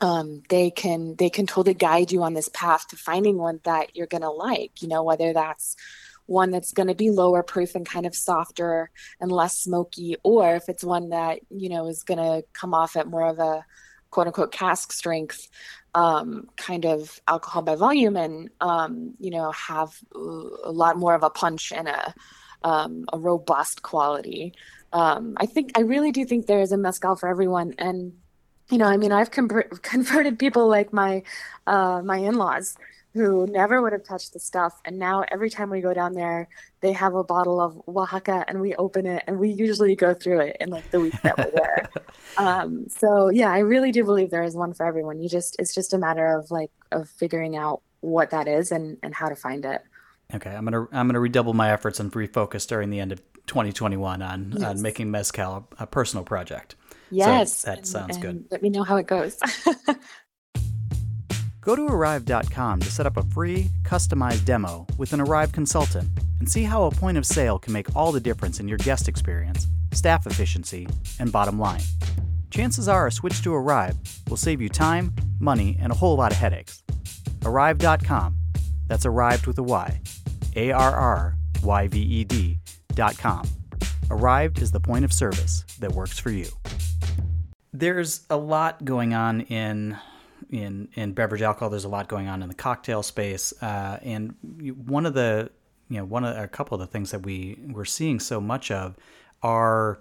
[0.00, 3.96] um, they can they can totally guide you on this path to finding one that
[3.96, 5.76] you're gonna like you know whether that's
[6.28, 10.56] one that's going to be lower proof and kind of softer and less smoky or
[10.56, 13.64] if it's one that you know is going to come off at more of a
[14.10, 15.48] quote unquote cask strength
[15.94, 21.22] um, kind of alcohol by volume and um, you know have a lot more of
[21.22, 22.14] a punch and a
[22.62, 24.54] um, a robust quality.
[24.92, 28.12] Um, I think I really do think there is a mezcal for everyone, and
[28.70, 31.22] you know, I mean, I've converted people like my
[31.66, 32.76] uh, my in laws
[33.18, 34.80] who never would have touched the stuff.
[34.84, 36.48] And now every time we go down there,
[36.80, 40.40] they have a bottle of Oaxaca and we open it and we usually go through
[40.40, 41.90] it in like the week that we're there.
[42.38, 45.20] um, so yeah, I really do believe there is one for everyone.
[45.20, 48.96] You just, it's just a matter of like, of figuring out what that is and,
[49.02, 49.82] and how to find it.
[50.32, 50.50] Okay.
[50.50, 53.20] I'm going to, I'm going to redouble my efforts and refocus during the end of
[53.48, 54.62] 2021 on, yes.
[54.62, 56.76] on making Mezcal a, personal project.
[57.10, 57.58] Yes.
[57.58, 58.52] So that sounds and, and good.
[58.52, 59.38] Let me know how it goes.
[61.68, 66.08] Go to Arryved.com to set up a free, customized demo with an Arryved consultant
[66.40, 69.06] and see how a point of sale can make all the difference in your guest
[69.06, 70.88] experience, staff efficiency,
[71.20, 71.82] and bottom line.
[72.50, 73.98] Chances are a switch to Arryved
[74.30, 76.82] will save you time, money, and a whole lot of headaches.
[77.40, 78.34] Arryved.com.
[78.86, 80.00] That's arrived with a Y.
[80.56, 83.46] A R R Y V E D.com.
[84.08, 86.48] Arryved is the point of service that works for you.
[87.74, 89.98] There's a lot going on in
[90.50, 91.70] in in beverage alcohol.
[91.70, 94.34] There's a lot going on in the cocktail space, uh, and
[94.86, 95.50] one of the
[95.88, 98.70] you know one of a couple of the things that we we're seeing so much
[98.70, 98.96] of
[99.42, 100.00] are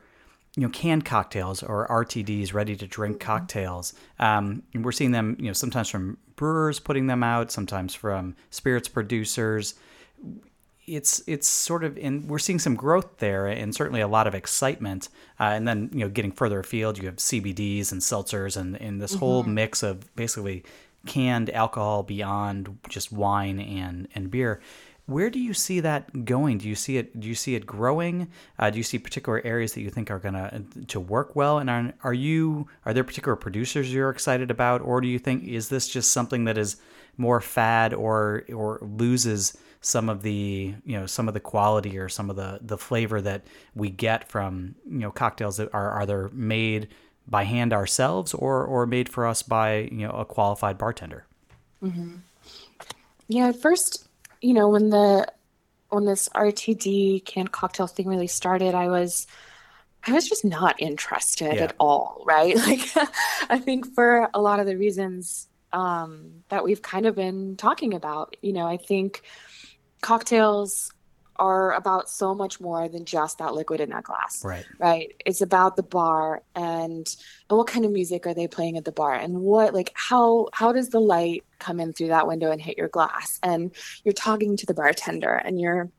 [0.56, 3.26] you know canned cocktails or RTDs, ready to drink mm-hmm.
[3.26, 3.94] cocktails.
[4.20, 8.88] Um, we're seeing them you know sometimes from brewers putting them out, sometimes from spirits
[8.88, 9.76] producers
[10.88, 14.34] it's it's sort of in we're seeing some growth there and certainly a lot of
[14.34, 18.82] excitement uh, and then you know getting further afield you have CBDs and seltzers and,
[18.82, 19.20] and this mm-hmm.
[19.20, 20.64] whole mix of basically
[21.08, 24.62] canned alcohol beyond just wine and and beer.
[25.08, 26.58] Where do you see that going?
[26.58, 28.28] Do you see it do you see it growing?
[28.60, 31.60] Uh, do you see particular areas that you think are going to to work well?
[31.60, 34.82] And are, are you are there particular producers you're excited about?
[34.82, 36.76] Or do you think is this just something that is
[37.18, 42.10] more fad or or loses some of the you know some of the quality or
[42.10, 43.44] some of the the flavor that
[43.76, 46.88] we get from you know cocktails that are either made
[47.28, 51.26] by hand ourselves or or made for us by you know a qualified bartender.
[51.84, 52.16] Mm-hmm.
[53.28, 54.08] Yeah, at first,
[54.42, 55.28] you know, when the
[55.90, 59.28] when this RTD canned cocktail thing really started, I was
[60.06, 61.64] I was just not interested yeah.
[61.64, 62.56] at all, right?
[62.68, 62.90] Like
[63.50, 67.94] I think for a lot of the reasons um, that we've kind of been talking
[67.94, 69.24] about, you know, I think
[70.02, 70.92] cocktails
[71.40, 74.44] are about so much more than just that liquid in that glass.
[74.44, 74.66] Right.
[74.80, 75.14] Right.
[75.26, 77.08] It's about the bar and,
[77.50, 80.48] and what kind of music are they playing at the bar and what like how
[80.54, 83.72] how does the light come in through that window and hit your glass and
[84.04, 85.90] you're talking to the bartender and you're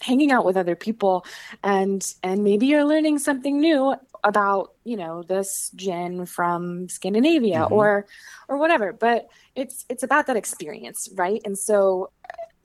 [0.00, 1.24] hanging out with other people
[1.62, 7.72] and and maybe you're learning something new about you know this gin from Scandinavia mm-hmm.
[7.72, 8.06] or
[8.48, 12.10] or whatever but it's it's about that experience right and so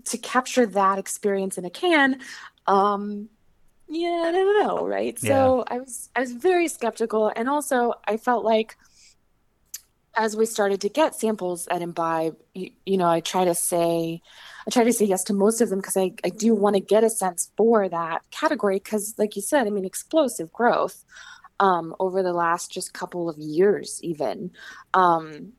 [0.06, 2.20] to capture that experience in a can
[2.68, 3.30] um
[3.88, 5.30] yeah i don't know right yeah.
[5.30, 8.78] so i was i was very skeptical and also i felt like
[10.16, 14.22] as we started to get samples at imbibe you, you know i try to say
[14.68, 16.82] i try to say yes to most of them because I, I do want to
[16.82, 21.04] get a sense for that category because like you said i mean explosive growth
[21.62, 24.52] um, over the last just couple of years even
[24.94, 25.54] um,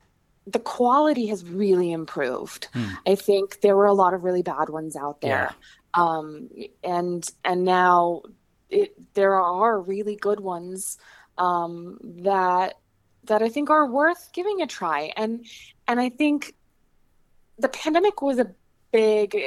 [0.47, 2.67] the quality has really improved.
[2.73, 2.89] Hmm.
[3.07, 5.51] I think there were a lot of really bad ones out there.
[5.51, 5.53] Yeah.
[5.93, 6.49] Um,
[6.83, 8.23] and and now
[8.69, 10.97] it, there are really good ones
[11.37, 12.77] um, that
[13.25, 15.11] that I think are worth giving a try.
[15.15, 15.45] And
[15.87, 16.55] and I think
[17.59, 18.51] the pandemic was a
[18.91, 19.37] big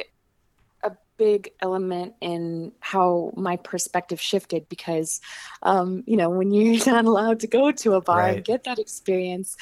[1.17, 5.21] big element in how my perspective shifted because
[5.63, 8.37] um, you know when you're not allowed to go to a bar right.
[8.37, 9.57] and get that experience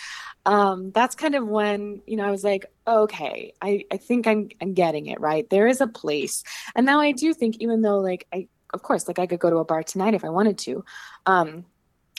[0.47, 4.49] um, that's kind of when you know i was like okay I, I think I'm,
[4.61, 6.43] I'm getting it right there is a place
[6.75, 9.51] and now i do think even though like i of course like i could go
[9.51, 10.85] to a bar tonight if i wanted to
[11.27, 11.65] um,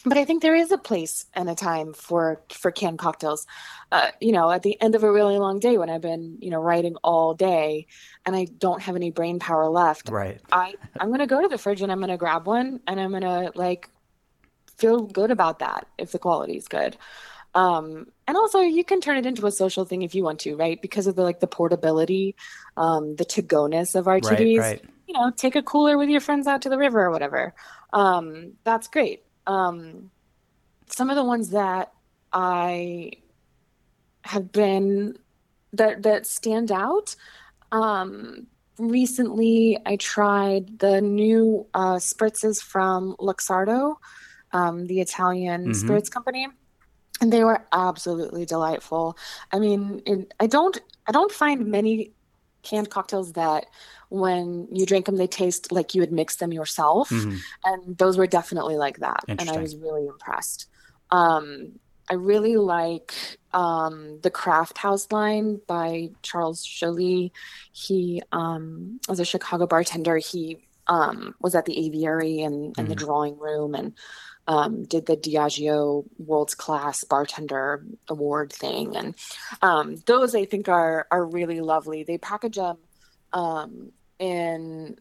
[0.06, 3.48] but I think there is a place and a time for for canned cocktails.
[3.92, 6.50] Uh, you know, at the end of a really long day when I've been you
[6.50, 7.88] know writing all day
[8.26, 10.10] and I don't have any brain power left.
[10.10, 10.42] Right.
[10.52, 13.52] I I'm gonna go to the fridge and I'm gonna grab one and I'm gonna
[13.56, 13.90] like
[14.78, 16.98] feel good about that if the quality is good.
[17.56, 20.56] Um, and also you can turn it into a social thing if you want to,
[20.56, 20.82] right?
[20.82, 22.36] Because of the like the portability,
[22.76, 24.58] um, the to go ness of RTDs.
[24.58, 24.86] Right, right.
[25.08, 27.54] You know, take a cooler with your friends out to the river or whatever.
[27.94, 30.12] Um, that's great um,
[30.90, 31.94] some of the ones that
[32.32, 33.12] I
[34.24, 35.18] have been
[35.74, 37.16] that that stand out.
[37.72, 43.96] Um, recently, I tried the new uh, spritzes from Luxardo,
[44.52, 45.74] um, the Italian mm-hmm.
[45.74, 46.48] spirits company,
[47.22, 49.18] and they were absolutely delightful.
[49.52, 52.12] I mean, it, I don't I don't find many
[52.64, 53.66] canned cocktails that
[54.10, 57.10] when you drink them they taste like you had mixed them yourself.
[57.10, 57.38] Mm-hmm.
[57.66, 59.24] and those were definitely like that.
[59.28, 60.68] And i was really impressed.
[61.12, 63.14] Um, i really like
[63.54, 67.32] um, the craft house line by charles joly.
[67.72, 70.18] He um, was a chicago bartender.
[70.18, 72.88] He um, was at the aviary and, and mm-hmm.
[72.88, 73.76] the drawing room.
[73.76, 73.94] And
[74.48, 79.16] um, did the Diageo World's Class Bartender Award thing, and
[79.62, 82.04] um, those I think are are really lovely.
[82.04, 82.78] They package them
[83.32, 84.98] um, in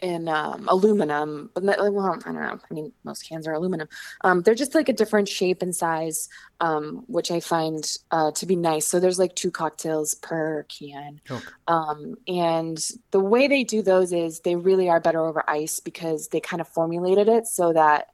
[0.00, 2.58] in um, aluminum, but well, I don't know.
[2.70, 3.88] I mean, most cans are aluminum.
[4.22, 6.28] Um, they're just like a different shape and size,
[6.60, 8.86] um, which I find uh, to be nice.
[8.86, 11.20] So there's like two cocktails per can,
[11.68, 12.78] um, and
[13.10, 16.60] the way they do those is they really are better over ice because they kind
[16.60, 18.08] of formulated it so that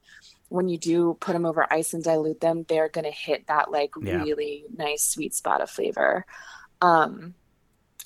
[0.49, 3.71] when you do put them over ice and dilute them, they're going to hit that
[3.71, 4.23] like yeah.
[4.23, 6.25] really nice sweet spot of flavor.
[6.81, 7.35] Um,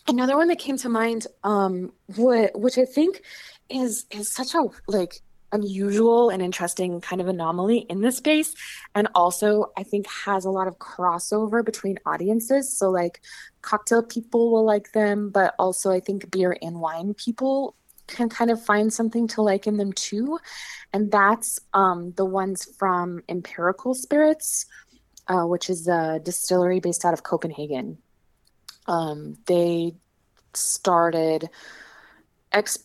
[0.08, 3.22] another one that came to mind, um, what, which I think
[3.68, 5.20] is is such a like
[5.52, 8.54] unusual and interesting kind of anomaly in this space,
[8.94, 12.76] and also I think has a lot of crossover between audiences.
[12.76, 13.20] So like
[13.62, 17.74] cocktail people will like them, but also I think beer and wine people
[18.10, 20.38] can kind of find something to like in them too.
[20.92, 24.66] And that's um, the ones from Empirical Spirits,
[25.28, 27.98] uh, which is a distillery based out of Copenhagen.
[28.86, 29.94] Um, they
[30.54, 31.48] started
[32.52, 32.84] ex-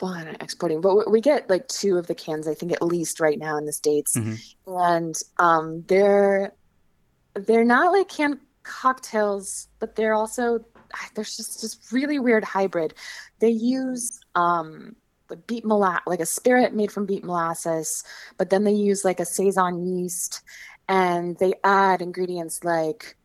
[0.00, 3.38] well, exporting, but we get like two of the cans, I think, at least right
[3.38, 4.34] now in the states, mm-hmm.
[4.66, 6.54] and um, they're
[7.34, 10.64] they're not like canned cocktails, but they're also
[11.14, 12.94] there's just this really weird hybrid.
[13.38, 14.96] They use um,
[15.46, 18.04] beet molasses, like a spirit made from beet molasses,
[18.38, 20.42] but then they use like a saison yeast,
[20.88, 23.16] and they add ingredients like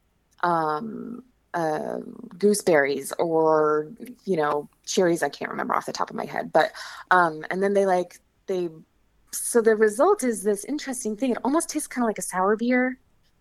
[0.41, 1.23] um,
[1.53, 1.99] uh,
[2.37, 3.91] gooseberries or
[4.25, 5.23] you know cherries.
[5.23, 6.71] I can't remember off the top of my head, but
[7.11, 8.69] um, and then they like they.
[9.31, 11.31] So the result is this interesting thing.
[11.31, 12.97] It almost tastes kind of like a sour beer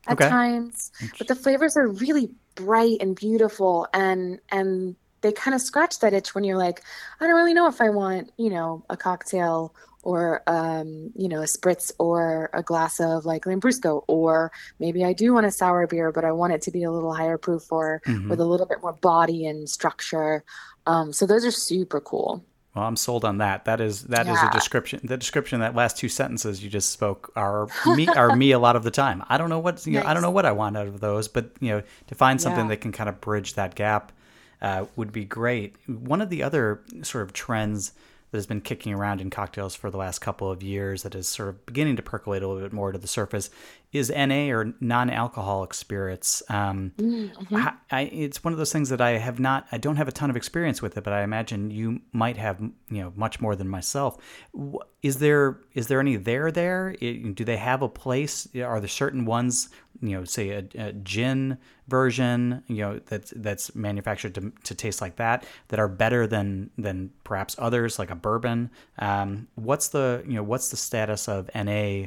[0.06, 0.28] at Okay.
[0.28, 5.98] times, but the flavors are really bright and beautiful, and and they kind of scratch
[6.00, 6.82] that itch when you're like,
[7.20, 11.40] I don't really know if I want you know a cocktail or um, you know
[11.40, 15.86] a spritz or a glass of like Lambrusco, or maybe I do want a sour
[15.86, 18.30] beer, but I want it to be a little higher proof or Mhm.
[18.30, 20.44] with a little bit more body and structure.
[20.86, 22.44] Um, so those are super cool.
[22.76, 23.64] Well, I'm sold on that.
[23.64, 24.50] That is that is Yeah.
[24.50, 25.00] a description.
[25.02, 28.76] The description that last two sentences you just spoke are me are me a lot
[28.76, 29.24] of the time.
[29.30, 30.02] I don't know what you know.
[30.06, 32.66] I don't know what I want out of those, but you know, to find something
[32.66, 32.70] Yeah.
[32.70, 34.12] that can kind of bridge that gap
[34.60, 35.74] uh, would be great.
[35.86, 37.92] One of the other sort of trends
[38.30, 41.28] that has been kicking around in cocktails for the last couple of years that is
[41.28, 43.48] sort of beginning to percolate a little bit more to the surface
[43.92, 46.42] is NA or non-alcoholic spirits.
[46.48, 47.56] Um, Mm-hmm.
[47.56, 50.12] I, I, it's one of those things that I have not, I don't have a
[50.12, 53.54] ton of experience with it, but I imagine you might have, you know, much more
[53.56, 54.18] than myself.
[55.02, 56.94] Is there, is there any there there?
[56.94, 58.48] Do they have a place?
[58.56, 59.68] Are there certain ones,
[60.00, 61.58] you know, say a, a gin
[61.88, 66.70] version, you know, that's that's manufactured to, to taste like that, that are better than
[66.76, 68.70] than perhaps others, like a bourbon?
[68.98, 72.06] Um, what's the, you know, what's the status of NA,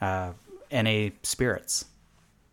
[0.00, 0.32] uh,
[0.70, 1.86] NA spirits?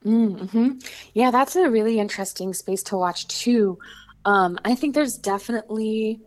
[0.03, 0.71] hmm
[1.13, 3.79] Yeah, that's a really interesting space to watch too.
[4.23, 6.19] Um, I think there's definitely,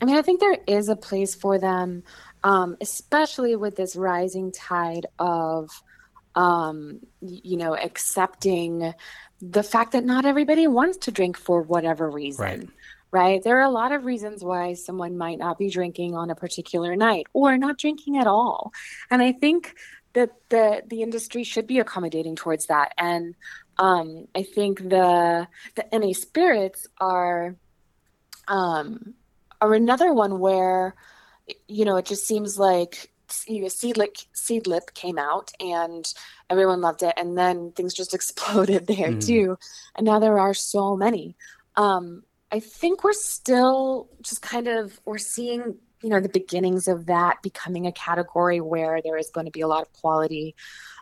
[0.00, 2.02] I mean, I think there is a place for them,
[2.44, 5.70] um, especially with this rising tide of,
[6.34, 8.94] um, you know, accepting
[9.40, 12.44] the fact that not everybody wants to drink for whatever reason.
[12.44, 12.68] Right.
[13.10, 13.42] Right.
[13.42, 16.96] There are a lot of reasons why someone might not be drinking on a particular
[16.96, 18.72] night or not drinking at all.
[19.10, 19.74] And I think
[20.14, 22.92] that the the industry should be accommodating towards that.
[22.98, 23.34] And
[23.78, 27.56] um, I think the the NA spirits are
[28.48, 29.14] um,
[29.60, 30.94] are another one where
[31.68, 33.10] you know it just seems like
[33.46, 36.04] you know, Seedlip Seedlip came out and
[36.50, 39.24] everyone loved it, and then things just exploded there Mhm.
[39.26, 39.58] too.
[39.96, 41.36] And now there are so many.
[41.76, 47.06] Um, I think we're still just kind of we're seeing you know the beginnings of
[47.06, 50.54] that becoming a category where there is going to be a lot of quality.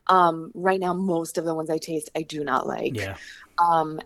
[0.07, 2.97] Um, right now, most of the ones I taste, I do not like.
[2.97, 3.17] Yeah.
[3.59, 4.01] Um,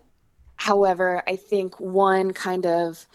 [0.55, 3.05] however, I think one kind of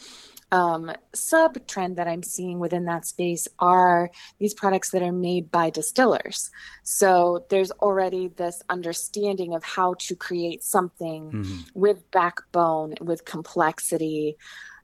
[0.53, 4.11] um, sub trend that I'm seeing within that space are
[4.41, 6.51] these products that are made by distillers.
[6.83, 11.70] So there's already this understanding of how to create something Mhm.
[11.74, 14.37] with backbone, with complexity,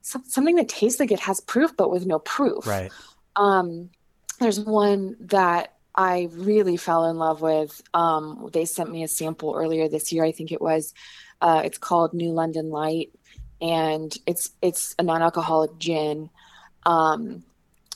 [0.07, 2.67] something that tastes like it has proof, but with no proof.
[2.67, 2.93] Right.
[3.35, 3.91] Um,
[4.39, 7.83] there's one that I really fell in love with.
[7.95, 10.25] Um, they sent me a sample earlier this year.
[10.25, 10.95] I think it was.
[11.41, 13.11] Uh, it's called New London Light,
[13.61, 16.31] and it's it's a non-alcoholic gin,
[16.85, 17.45] um,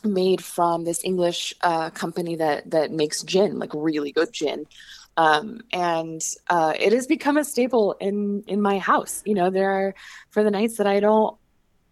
[0.04, 4.66] made from this English uh, company that that makes gin, like really good gin.
[5.16, 9.22] Um, and uh, it has become a staple in in my house.
[9.24, 9.94] You know, there are
[10.30, 11.36] for the nights that I don't,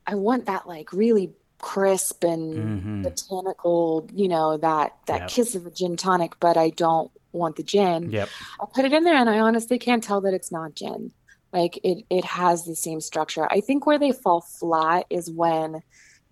[0.09, 3.03] I want that like really crisp and Mhm.
[3.03, 5.29] botanical, you know, that that Yep.
[5.29, 8.11] kiss of a gin tonic, but I don't want the gin.
[8.11, 8.29] Yep.
[8.61, 11.13] I put it in there and I honestly can't tell that it's not gin.
[11.53, 13.47] Like it it has the same structure.
[13.51, 15.83] I think where they fall flat is when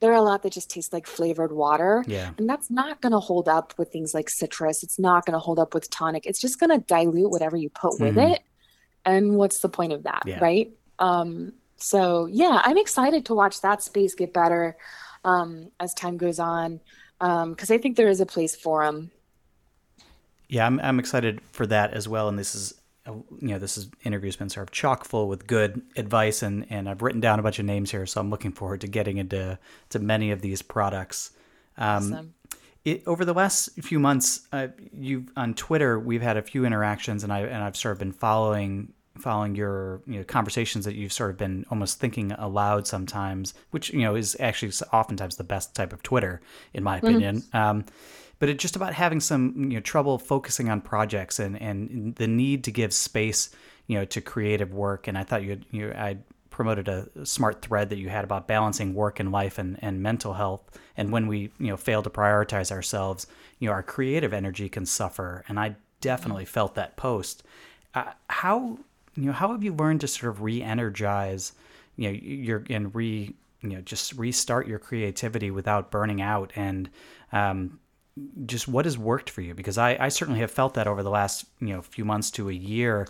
[0.01, 2.05] there are a lot that just taste like flavored water.
[2.07, 2.33] Yeah.
[2.39, 4.83] And that's not going to hold up with things like citrus.
[4.83, 6.27] It's not going to hold up with tonic.
[6.27, 8.35] It's just going to dilute whatever you put with Mhm.
[8.35, 8.43] it.
[9.07, 10.39] And what's the point of that, Yeah.
[10.41, 10.71] right?
[10.99, 14.77] Um, so yeah, I'm excited to watch that space get better
[15.25, 16.81] um, as time goes on
[17.19, 19.11] because I think there is a place for them.
[20.49, 22.29] Yeah, I'm I'm excited for that as well.
[22.29, 22.75] And this is,
[23.07, 26.67] uh, you know, this is interview's been sort of chock full with good advice, and
[26.71, 29.19] and I've written down a bunch of names here, so I'm looking forward to getting
[29.19, 29.59] into
[29.91, 31.33] to many of these products.
[31.77, 32.35] Um, Awesome.
[32.85, 37.25] it, over the last few months, uh, you on Twitter, we've had a few interactions,
[37.25, 41.13] and I and I've sort of been following following your you know conversations that you've
[41.13, 45.75] sort of been almost thinking aloud sometimes, which you know is actually oftentimes the best
[45.75, 46.41] type of Twitter,
[46.75, 47.43] in my opinion.
[47.53, 47.85] Um,
[48.39, 52.27] but it's just about having some you know trouble focusing on projects and and the
[52.27, 53.51] need to give space
[53.87, 55.09] you know to creative work.
[55.09, 56.19] And I thought you you I
[56.51, 60.33] promoted a smart thread that you had about balancing work and life and, and mental
[60.33, 60.63] health.
[60.97, 63.27] And when we you know fail to prioritize ourselves,
[63.59, 65.45] you know our creative energy can suffer.
[65.49, 67.43] And I definitely felt that post.
[67.95, 68.79] Uh, how
[69.17, 71.53] you know how have you learned to sort of re-energize
[71.97, 76.53] you know your and re you know just restart your creativity without burning out?
[76.57, 76.91] And
[77.33, 77.81] um,
[78.47, 79.55] just what has worked for you?
[79.55, 82.49] Because I, I certainly have felt that over the last you know few months to
[82.49, 83.07] a year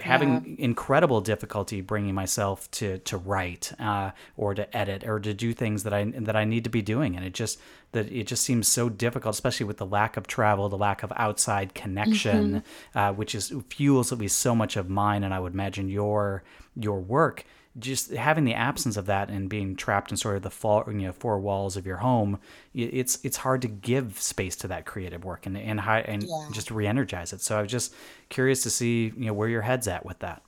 [0.00, 0.64] having yeah.
[0.64, 5.84] incredible difficulty bringing myself to to write uh, or to edit or to do things
[5.84, 7.58] that I that I need to be doing, and it just
[7.92, 11.12] that it just seems so difficult, especially with the lack of travel, the lack of
[11.16, 12.98] outside connection, mm-hmm.
[12.98, 16.42] uh, which is fuels at least so much of mine, and I would imagine your
[16.74, 17.44] your work
[17.78, 20.94] just having the absence of that and being trapped in sort of the four, you
[20.94, 22.38] know, four walls of your home,
[22.74, 26.48] it's it's hard to give space to that creative work and and high, and yeah.
[26.52, 27.40] just re-energize it.
[27.40, 27.94] So I was just
[28.28, 30.42] curious to see you know where your head's at with that.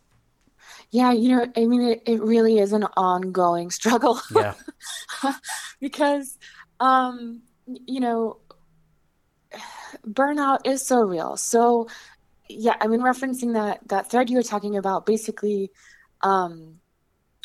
[0.90, 4.20] Yeah, you know, I mean, it, it really is an ongoing struggle.
[4.34, 4.54] Yeah,
[5.80, 6.38] because,
[6.80, 8.38] um, you know,
[10.06, 11.36] burnout is so real.
[11.36, 11.88] So,
[12.48, 15.70] yeah, I mean, referencing that that thread you were talking about, basically,
[16.22, 16.80] um,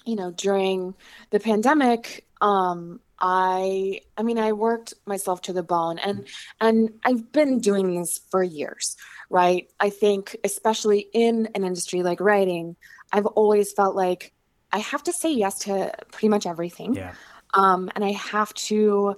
[0.06, 0.96] you know, during
[1.30, 6.28] the pandemic, um, I I mean I worked myself to the bone and
[6.60, 8.98] and I've been doing this for years,
[9.30, 9.70] right?
[9.80, 12.76] I think especially in an industry like writing,
[13.14, 14.34] I've always felt like
[14.74, 16.96] I have to say yes to pretty much everything.
[16.96, 17.14] Yeah.
[17.54, 19.16] Um, and I have to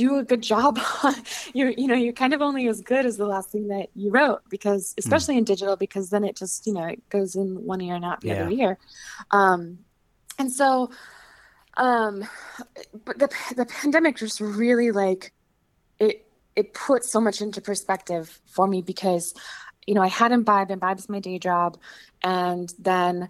[0.00, 0.78] do a good job
[1.52, 4.10] you're you know you're kind of only as good as the last thing that you
[4.10, 5.00] wrote because hmm.
[5.00, 5.38] especially mm.
[5.38, 8.20] in digital because then it just you know it goes in one ear and out
[8.22, 8.42] the yeah.
[8.42, 8.78] other ear
[9.30, 9.78] um
[10.38, 10.90] and so
[11.76, 12.24] um
[13.04, 15.32] but the the pandemic just really like
[15.98, 16.26] it
[16.56, 19.34] it put so much into perspective for me because
[19.86, 21.76] you know i had imbibe imbibe is my day job
[22.22, 23.28] and then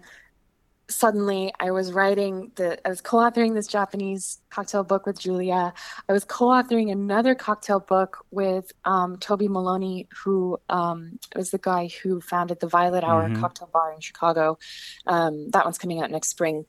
[0.91, 5.73] suddenly I was writing the I was co-authoring this Japanese cocktail book with Julia.
[6.07, 11.89] I was co-authoring another cocktail book with um, Toby Maloney, who um, was the guy
[12.03, 13.41] who founded the Violet Hour mm-hmm.
[13.41, 14.57] cocktail bar in Chicago.
[15.07, 16.65] Um, that one's coming out next spring.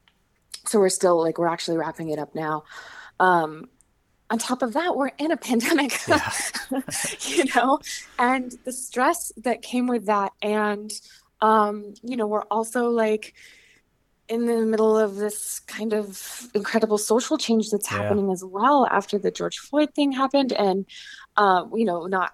[0.66, 2.64] So we're still like we're actually wrapping it up now.
[3.18, 3.68] Um,
[4.30, 6.32] on top of that, we're in a pandemic, yeah.
[7.20, 7.80] you know,
[8.18, 10.90] and the stress that came with that, and
[11.42, 13.34] um, you know, we're also like
[14.32, 17.98] in the middle of this kind of incredible social change that's yeah.
[17.98, 20.52] happening as well after the George Floyd thing happened.
[20.54, 20.86] And,
[21.36, 22.32] uh, you know, not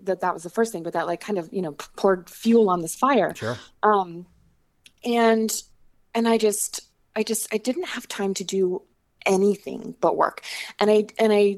[0.00, 2.68] that that was the first thing, but that like kind of, you know, poured fuel
[2.68, 3.34] on this fire.
[3.34, 3.56] Sure.
[3.82, 4.26] Um,
[5.02, 5.50] and,
[6.14, 6.82] and I just,
[7.16, 8.82] I just, I didn't have time to do
[9.24, 10.42] anything but work.
[10.78, 11.56] And I, and I,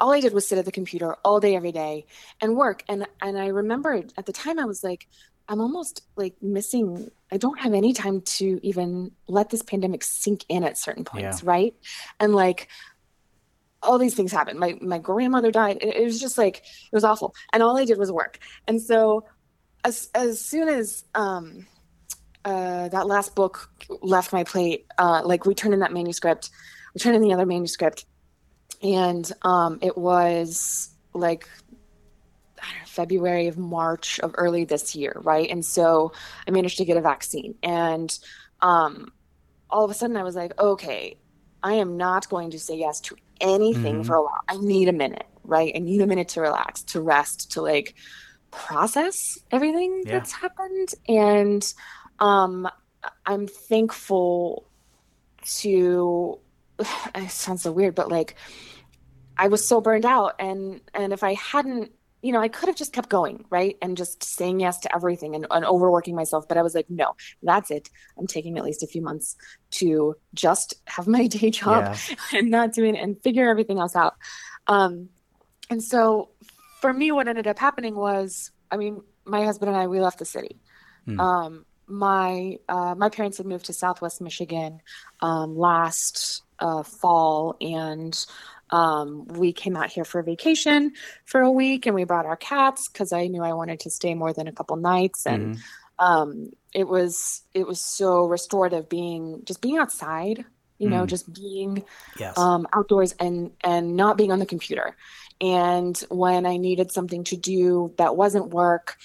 [0.00, 2.06] all I did was sit at the computer all day, every day
[2.40, 2.84] and work.
[2.88, 5.08] And, and I remembered at the time I was like,
[5.48, 7.10] I'm almost like missing.
[7.34, 11.42] I don't have any time to even let this pandemic sink in at certain points,
[11.42, 11.50] yeah.
[11.50, 11.74] right?
[12.20, 12.68] And like
[13.82, 14.60] all these things happened.
[14.60, 15.78] My my grandmother died.
[15.80, 18.38] It, it, was just like it was awful, and all I did was work.
[18.68, 19.24] And so,
[19.84, 21.66] as as soon as um,
[22.44, 23.68] uh, that last book
[24.00, 26.50] left my plate, uh, like returning that manuscript,
[26.94, 28.06] returning the other manuscript,
[28.80, 31.48] and um, it was like
[32.86, 35.50] February of March of early this year, right?
[35.50, 36.12] And so
[36.46, 37.54] I managed to get a vaccine.
[37.62, 38.16] And
[38.60, 39.12] um,
[39.70, 41.16] all of a sudden I was like, okay,
[41.62, 44.02] I am not going to say yes to anything mm-hmm.
[44.02, 44.40] for a while.
[44.48, 45.72] I need a minute, right?
[45.74, 47.94] I need a minute to relax, to rest, to like
[48.50, 50.12] process everything yeah.
[50.12, 50.88] that's happened.
[51.08, 51.74] And
[52.18, 52.68] um,
[53.26, 54.66] I'm thankful
[55.58, 56.38] to,
[57.14, 58.36] it sounds so weird, but like,
[59.36, 61.92] I was so burned out and and if I hadn't
[62.24, 63.76] you know, I could have just kept going, right?
[63.82, 66.48] And just saying yes to everything and, and, overworking myself.
[66.48, 67.90] But I was like, no, that's it.
[68.16, 69.36] I'm taking at least a few months
[69.72, 72.16] to just have my day job yeah.
[72.38, 74.14] and not doing and figure everything else out.
[74.66, 75.10] Um,
[75.68, 76.30] and so
[76.80, 80.18] for me, what ended up happening was, I mean, my husband and I, we left
[80.18, 80.62] the city.
[81.04, 81.20] Hmm.
[81.20, 84.80] Um, my uh, my parents had moved to Southwest Michigan
[85.20, 88.26] um, last uh, fall, and
[88.70, 90.92] um, we came out here for vacation
[91.26, 94.14] for a week and we brought our cats because I knew I wanted to stay
[94.14, 95.26] more than a couple nights.
[95.26, 96.04] And mm-hmm.
[96.04, 100.44] um, it was it was so restorative being just being outside,
[100.78, 101.06] you know, mm.
[101.06, 101.84] just being
[102.18, 102.36] yes.
[102.36, 104.96] um, outdoors and and not being on the computer.
[105.40, 108.96] And when I needed something to do that wasn't work,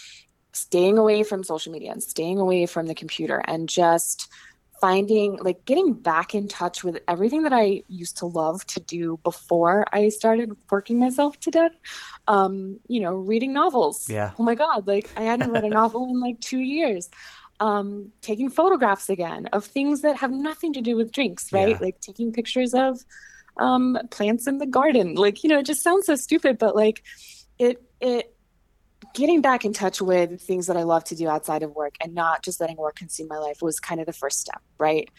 [0.53, 4.29] staying away from social media and staying away from the computer and just
[4.81, 9.19] finding like getting back in touch with everything that I used to love to do
[9.23, 11.71] before I started working myself to death.
[12.27, 14.09] Um, you know, reading novels.
[14.09, 14.31] Yeah.
[14.39, 14.87] Oh my God.
[14.87, 17.09] Like I hadn't read a novel in like two years.
[17.61, 21.69] Um, taking photographs again of things that have nothing to do with drinks, right?
[21.69, 21.77] Yeah.
[21.81, 22.99] Like taking pictures of
[23.57, 25.15] um plants in the garden.
[25.15, 27.03] Like, you know, it just sounds so stupid, but like
[27.57, 28.33] it it
[29.13, 32.13] getting back in touch with things that I love to do outside of work and
[32.13, 35.09] not just letting work consume my life was kind of the first step, right?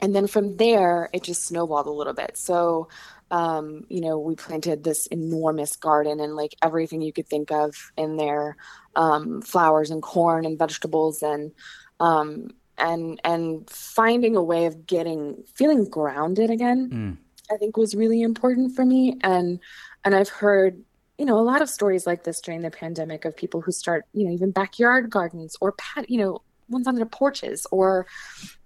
[0.00, 2.36] and then from there, it just snowballed a little bit.
[2.36, 2.88] So,
[3.30, 7.92] um, you know, we planted this enormous garden and like everything you could think of
[7.96, 8.56] in there,
[8.96, 11.52] um, flowers and corn and vegetables and
[12.00, 16.90] um, and and finding a way of getting feeling grounded again.
[16.90, 17.16] Mm.
[17.52, 19.60] I think was really important for me and
[20.04, 20.82] and I've heard
[21.20, 24.06] you know a lot of stories like this during the pandemic of people who start
[24.14, 26.40] you know even backyard gardens or pat you know
[26.70, 28.06] ones on their porches or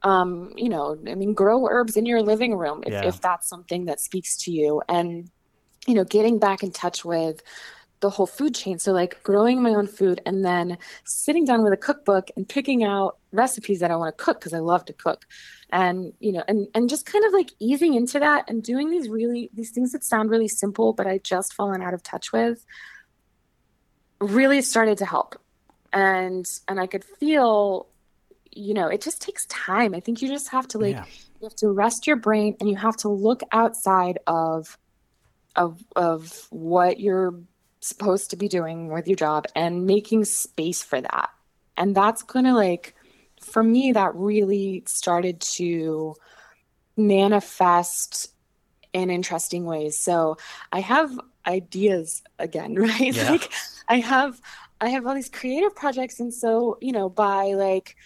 [0.03, 3.05] um, you know i mean grow herbs in your living room if, yeah.
[3.05, 4.81] if that's something that speaks to you.
[4.89, 5.31] And
[5.87, 7.43] you know getting back in touch with
[8.01, 8.79] the whole food chain.
[8.79, 12.85] So like growing my own food and then sitting down with a cookbook and picking
[12.85, 15.25] out recipes that i want to cook because i love to cook
[15.75, 19.11] and you know and and just kind of like easing into that and doing these
[19.11, 22.65] really these things that sound really simple but i just fallen out of touch with
[24.21, 25.39] really started to help
[25.93, 27.89] and and i could feel
[28.57, 29.95] you know, it just takes time.
[29.95, 31.05] I think you just have to like yeah.
[31.41, 34.79] you have to rest your brain and you have to look outside of
[35.57, 37.35] of of what you're
[37.81, 41.31] supposed to be doing with your job and making space for that.
[41.77, 42.95] And that's going to like
[43.45, 46.15] for me that really started to
[46.97, 48.31] manifest
[48.93, 49.99] in interesting ways.
[49.99, 50.39] So
[50.73, 53.15] I have ideas again, right?
[53.15, 53.31] Yeah.
[53.31, 53.53] Like
[53.89, 54.41] I have
[54.81, 57.97] I have all these creative projects and so, you know, by like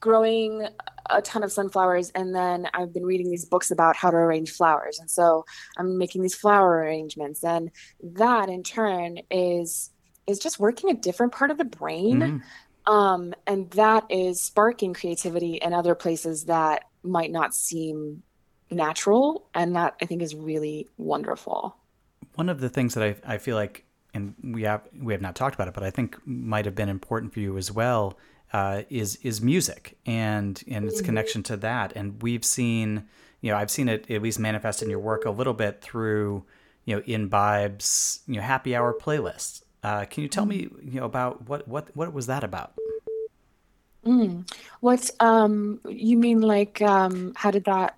[0.00, 0.66] growing
[1.10, 4.50] a ton of sunflowers and then I've been reading these books about how to arrange
[4.50, 5.44] flowers and so
[5.76, 7.70] I'm making these flower arrangements and
[8.02, 9.90] that in turn is
[10.26, 12.36] is just working a different part of the brain mm-hmm.
[12.88, 18.22] Um, and that is sparking creativity in other places that might not seem
[18.70, 21.76] natural and that I think is really wonderful.
[22.34, 23.84] One of the things that I, I feel like
[24.14, 26.88] and we have we have not talked about it but I think might have been
[26.88, 28.18] important for you as well
[28.54, 31.06] uh, is is music and and its mm-hmm.
[31.06, 31.92] connection to that.
[31.94, 33.06] And we've seen,
[33.42, 36.44] you know, I've seen it at least manifest in your work a little bit through,
[36.86, 39.62] you know, Imbibe's you know happy hour playlists.
[39.82, 42.74] Uh, can you tell me, you know, about what what what was that about?
[44.04, 44.50] Mm.
[44.80, 47.96] What um you mean like um how did that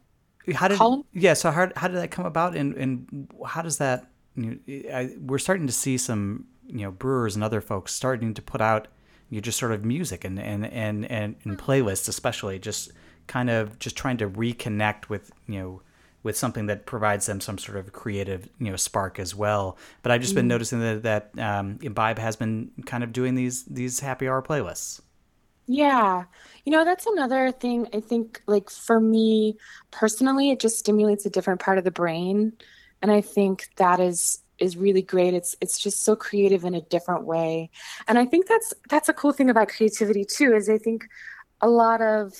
[0.55, 1.05] how did column?
[1.13, 4.91] yeah so how, how did that come about and and how does that you know,
[4.93, 8.61] I, we're starting to see some you know brewers and other folks starting to put
[8.61, 8.89] out
[9.29, 12.93] you know, just sort of music and and and and, and playlists especially just
[13.27, 15.83] kind of just trying to reconnect with you know
[16.23, 20.13] with something that provides them some sort of creative you know spark as well but
[20.13, 20.49] i've just been mm-hmm.
[20.49, 25.01] noticing that that um, imbibe has been kind of doing these these happy hour playlists
[25.67, 26.25] yeah
[26.65, 29.57] you know that's another thing i think like for me
[29.91, 32.53] personally it just stimulates a different part of the brain
[33.03, 35.35] and i think that is is really great.
[35.35, 37.71] It's it's just so creative in a different way.
[38.07, 41.09] And I think that's that's a cool thing about creativity too, is I think
[41.61, 42.35] a lot of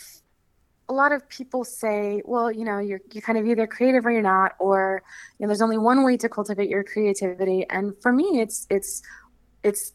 [0.91, 4.11] a lot of people say, well, you know, you're you're kind of either creative or
[4.11, 5.03] you're not, or
[5.39, 7.65] you know, there's only one way to cultivate your creativity.
[7.71, 9.01] And for me, it's it's
[9.63, 9.93] it's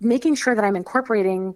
[0.00, 1.54] making sure that I'm incorporating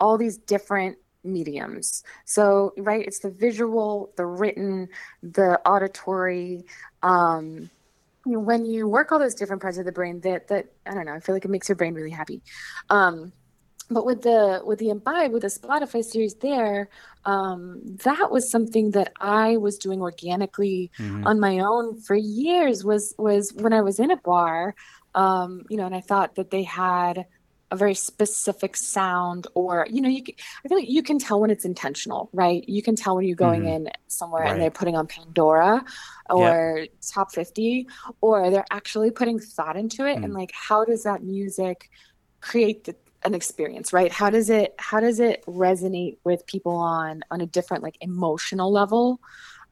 [0.00, 2.02] all these different mediums.
[2.24, 4.88] So, right, it's the visual, the written,
[5.22, 6.64] the auditory,
[7.02, 7.70] um,
[8.24, 11.14] when you work all those different parts of the brain that that i don't know
[11.14, 12.42] i feel like it makes your brain really happy
[12.90, 13.32] um,
[13.90, 16.88] but with the with the imbibe with the spotify series there
[17.24, 21.26] um, that was something that i was doing organically mm-hmm.
[21.26, 24.74] on my own for years was was when i was in a bar
[25.14, 27.26] um, you know and i thought that they had
[27.72, 30.34] a very specific sound or you know you can,
[30.64, 33.34] i feel like you can tell when it's intentional right you can tell when you're
[33.34, 33.86] going mm-hmm.
[33.86, 34.52] in somewhere right.
[34.52, 35.84] and they're putting on pandora
[36.30, 36.88] or yep.
[37.12, 37.88] top 50
[38.20, 40.24] or they're actually putting thought into it mm.
[40.24, 41.90] and like how does that music
[42.40, 42.94] create the,
[43.26, 47.46] an experience right how does it how does it resonate with people on on a
[47.46, 49.20] different like emotional level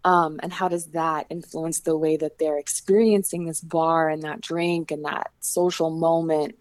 [0.07, 4.41] um, and how does that influence the way that they're experiencing this bar and that
[4.41, 6.55] drink and that social moment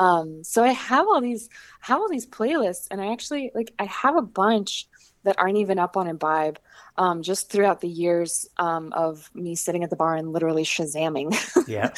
[0.00, 3.84] um, so I have all these have all these playlists, and I actually like I
[3.84, 4.88] have a bunch
[5.24, 6.58] that aren't even up on Imbibe.
[6.96, 11.34] Um, just throughout the years um, of me sitting at the bar and literally shazamming.
[11.68, 11.90] yeah.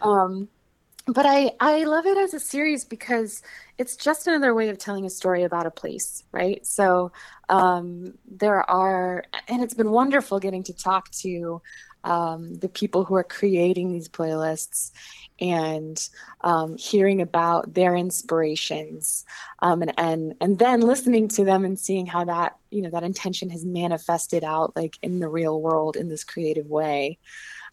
[1.12, 3.42] but I I love it as a series because
[3.78, 6.64] it's just another way of telling a story about a place, right?
[6.66, 7.12] So
[7.48, 11.62] um, there are, and it's been wonderful getting to talk to
[12.04, 14.92] um, the people who are creating these playlists
[15.40, 16.08] and
[16.42, 19.24] um, hearing about their inspirations
[19.60, 23.02] um, and, and and then listening to them and seeing how that you know that
[23.02, 27.18] intention has manifested out like in the real world in this creative way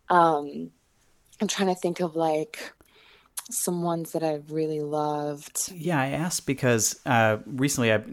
[0.09, 0.71] um,
[1.41, 2.73] i'm trying to think of like
[3.49, 5.71] some ones that i've really loved.
[5.75, 8.09] Yeah i asked because uh, recently i've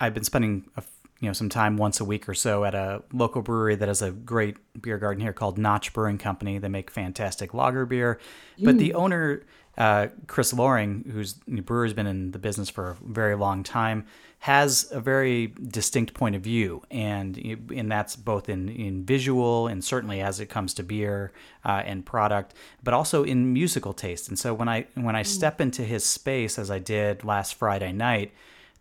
[0.00, 0.82] i've been spending a
[1.20, 4.02] you know some time once a week or so at a local brewery that has
[4.02, 6.58] a great beer garden here called Notch Brewing Company.
[6.58, 8.20] They make fantastic lager beer,
[8.62, 9.46] but the owner
[9.78, 14.06] uh, Chris Lohring, who's the brewer's been in the business for a very long time,
[14.40, 17.36] has a very distinct point of view, and
[17.74, 21.32] and that's both in in visual and certainly as it comes to beer
[21.64, 24.28] uh, and product, but also in musical taste.
[24.28, 27.92] And so when I when I step into his space, as I did last Friday
[27.92, 28.32] night,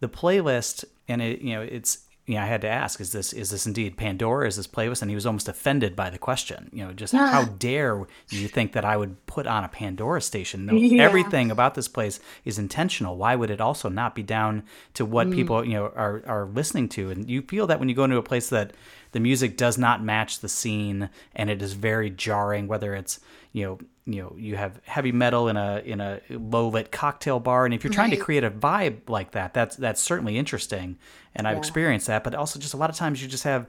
[0.02, 3.34] the playlist and it you know it's you know, I had to ask, is this
[3.34, 4.48] is this indeed Pandora?
[4.48, 5.02] Is this playlist?
[5.04, 6.70] And he was almost offended by the question.
[6.74, 7.30] You know, just Yeah.
[7.32, 10.66] how dare you think that I would put on a Pandora station?
[10.66, 11.04] No, Yeah.
[11.04, 13.16] Everything about this place is intentional.
[13.16, 14.64] Why would it also not be down
[14.96, 15.36] to what Mm.
[15.36, 17.12] people you know are are listening to?
[17.12, 18.74] And you feel that when you go into a place that
[19.12, 23.20] the music does not match the scene and it is very jarring, whether it's
[23.54, 27.40] you know you know you have heavy metal in a in a low lit cocktail
[27.40, 27.66] bar.
[27.66, 30.98] And if you're trying to create a vibe like that that's that's certainly interesting.
[31.36, 31.60] And i've Yeah.
[31.60, 32.24] experienced that.
[32.24, 33.66] But also just a lot of times you just have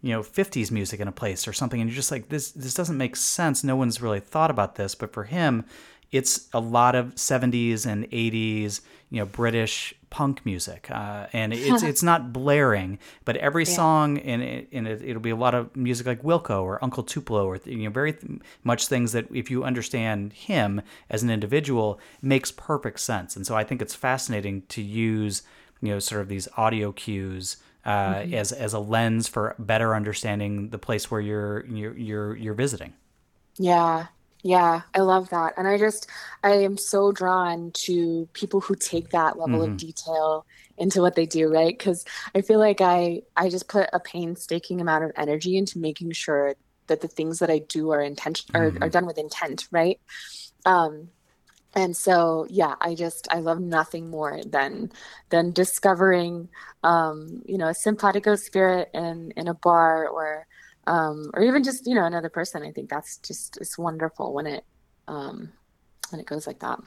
[0.00, 2.74] you know 50s music in a place or something and you're just like this this
[2.74, 3.64] doesn't make sense.
[3.64, 4.94] No one's really thought about this.
[4.94, 5.64] But for him
[6.12, 8.80] it's a lot of 70s and 80s
[9.10, 14.40] you know british punk music uh, and it's it's not blaring but every song in
[14.40, 17.58] it, in it it'll be a lot of music like wilco or uncle tupelo or
[17.64, 22.50] you know very th- much things that if you understand him as an individual makes
[22.50, 23.36] perfect sense.
[23.36, 25.42] And so i think it's fascinating to use
[25.80, 27.56] you know sort of these audio cues
[27.86, 32.54] uh, as as a lens for better understanding the place where you're you're you're, you're
[32.54, 32.92] visiting.
[33.56, 34.06] Yeah,
[34.42, 35.54] yeah, I love that.
[35.56, 36.06] And I just,
[36.42, 40.46] I am so drawn to people who take that level of detail
[40.78, 41.76] into what they do, right?
[41.76, 46.12] Because I feel like I, I just put a painstaking amount of energy into making
[46.12, 46.54] sure
[46.86, 50.00] that the things that I do are intention are, are done with intent, right?
[50.64, 51.08] Um,
[51.74, 54.90] and so, yeah, I just, I love nothing more than,
[55.28, 56.48] than discovering,
[56.82, 60.46] um, you know, a simpatico spirit in, in a bar or,
[60.90, 62.62] um, or even just you know another person.
[62.62, 64.64] I think that's just it's wonderful when it
[65.08, 65.52] um,
[66.10, 66.80] when it goes like that.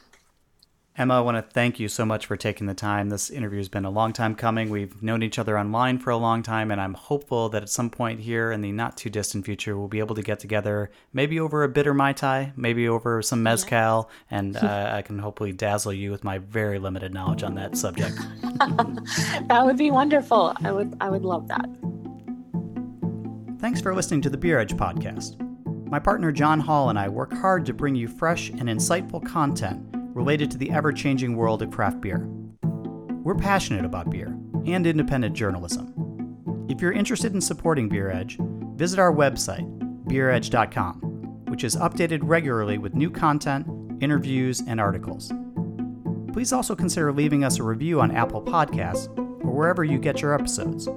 [0.95, 3.09] Emma, I want to thank you so much for taking the time.
[3.09, 4.69] This interview has been a long time coming.
[4.69, 7.89] We've known each other online for a long time, and I'm hopeful that at some
[7.89, 11.39] point here in the not too distant future, we'll be able to get together, maybe
[11.39, 15.93] over a bitter Mai Tai, maybe over some Mezcal, and uh, I can hopefully dazzle
[15.93, 18.15] you with my very limited knowledge on that subject.
[19.47, 20.53] That would be wonderful.
[20.63, 21.65] I would I would love that.
[23.63, 25.39] Thanks for listening to the Beer Edge podcast.
[25.89, 29.81] My partner John Holl and I work hard to bring you fresh and insightful content
[30.13, 32.27] related to the ever changing world of craft beer.
[33.23, 36.65] We're passionate about beer and independent journalism.
[36.67, 38.37] If you're interested in supporting Beer Edge,
[38.75, 39.65] visit our website,
[40.09, 43.65] beeredge.com, which is updated regularly with new content,
[44.03, 45.31] interviews, and articles.
[46.33, 50.33] Please also consider leaving us a review on Apple Podcasts or wherever you get your
[50.33, 50.89] episodes.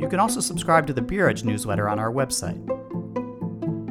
[0.00, 2.58] You can also subscribe to the Beer Edge newsletter on our website.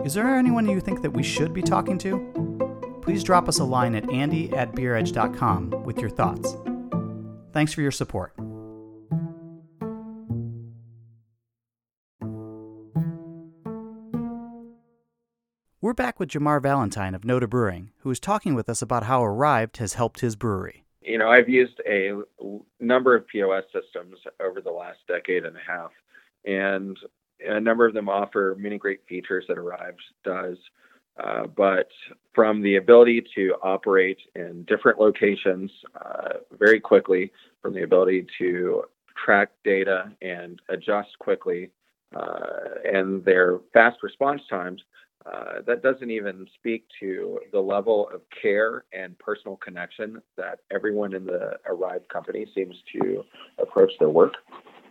[0.03, 2.99] Is there anyone you think that we should be talking to?
[3.03, 6.57] Please drop us a line at andy at beeredge.com with your thoughts.
[7.53, 8.33] Thanks for your support.
[15.79, 19.21] We're back with Jamar Valentine of Noda Brewing, who is talking with us about how
[19.21, 20.85] Arryved has helped his brewery.
[21.01, 22.11] You know, I've used a
[22.79, 25.91] number of POS systems over the last decade and a half,
[26.45, 26.97] and
[27.45, 30.57] a number of them offer many great features that Arryved does.
[31.21, 31.89] Uh, but
[32.33, 35.69] from the ability to operate in different locations
[35.99, 37.31] uh, very quickly,
[37.61, 38.83] from the ability to
[39.21, 41.71] track data and adjust quickly,
[42.15, 42.39] uh,
[42.91, 44.81] and their fast response times,
[45.31, 51.13] uh, that doesn't even speak to the level of care and personal connection that everyone
[51.13, 53.23] in the Arryved company seems to
[53.61, 54.33] approach their work.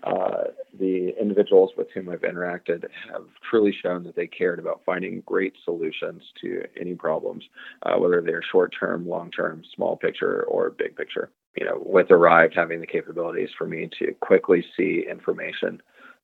[0.05, 0.45] Uh,
[0.79, 5.55] the individuals with whom I've interacted have truly shown that they cared about finding great
[5.65, 7.43] solutions to any problems,
[7.83, 11.31] uh, whether they're short term, long term, small picture, or big picture.
[11.57, 15.83] You know, with Arryved having the capabilities for me to quickly see information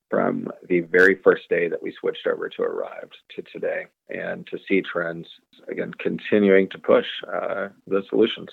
[0.09, 4.57] from the very first day that we switched over to Arryved to today, and to
[4.67, 5.27] see trends
[5.69, 8.49] again continuing to push uh, the solutions.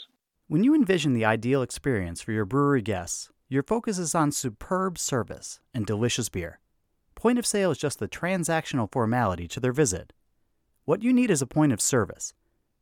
[0.49, 4.99] When you envision the ideal experience for your brewery guests, your focus is on superb
[4.99, 6.59] service and delicious beer.
[7.15, 10.13] Point of sale is just the transactional formality to their visit.
[10.85, 12.35] What you need is a point of service.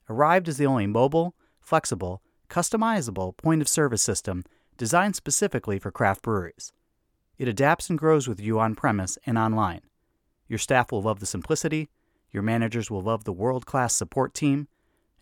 [0.09, 4.45] Arryved is the only mobile, flexible, customizable point of service system
[4.77, 6.73] designed specifically for craft breweries.
[7.41, 9.81] It adapts and grows with you on premise and online.
[10.47, 11.89] Your staff will love the simplicity,
[12.31, 14.69] your managers will love the world class support team,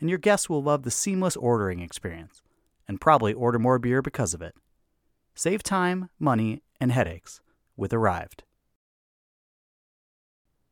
[0.01, 2.43] and your guests will love the seamless ordering experience,
[2.89, 4.57] and probably order more beer because of it.
[5.37, 7.41] Save time, money, and headaches
[7.77, 8.41] with Arryved.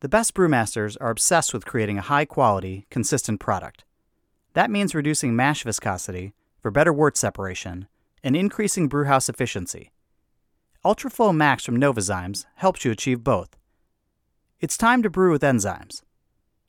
[0.01, 3.85] The best brewmasters are obsessed with creating a high quality, consistent product.
[4.51, 7.87] That means reducing mash viscosity for better wort separation
[8.21, 9.91] and increasing brewhouse efficiency.
[10.87, 13.57] Ultraflow Max from Novozymes helps you achieve both.
[14.61, 16.01] It's time to brew with enzymes.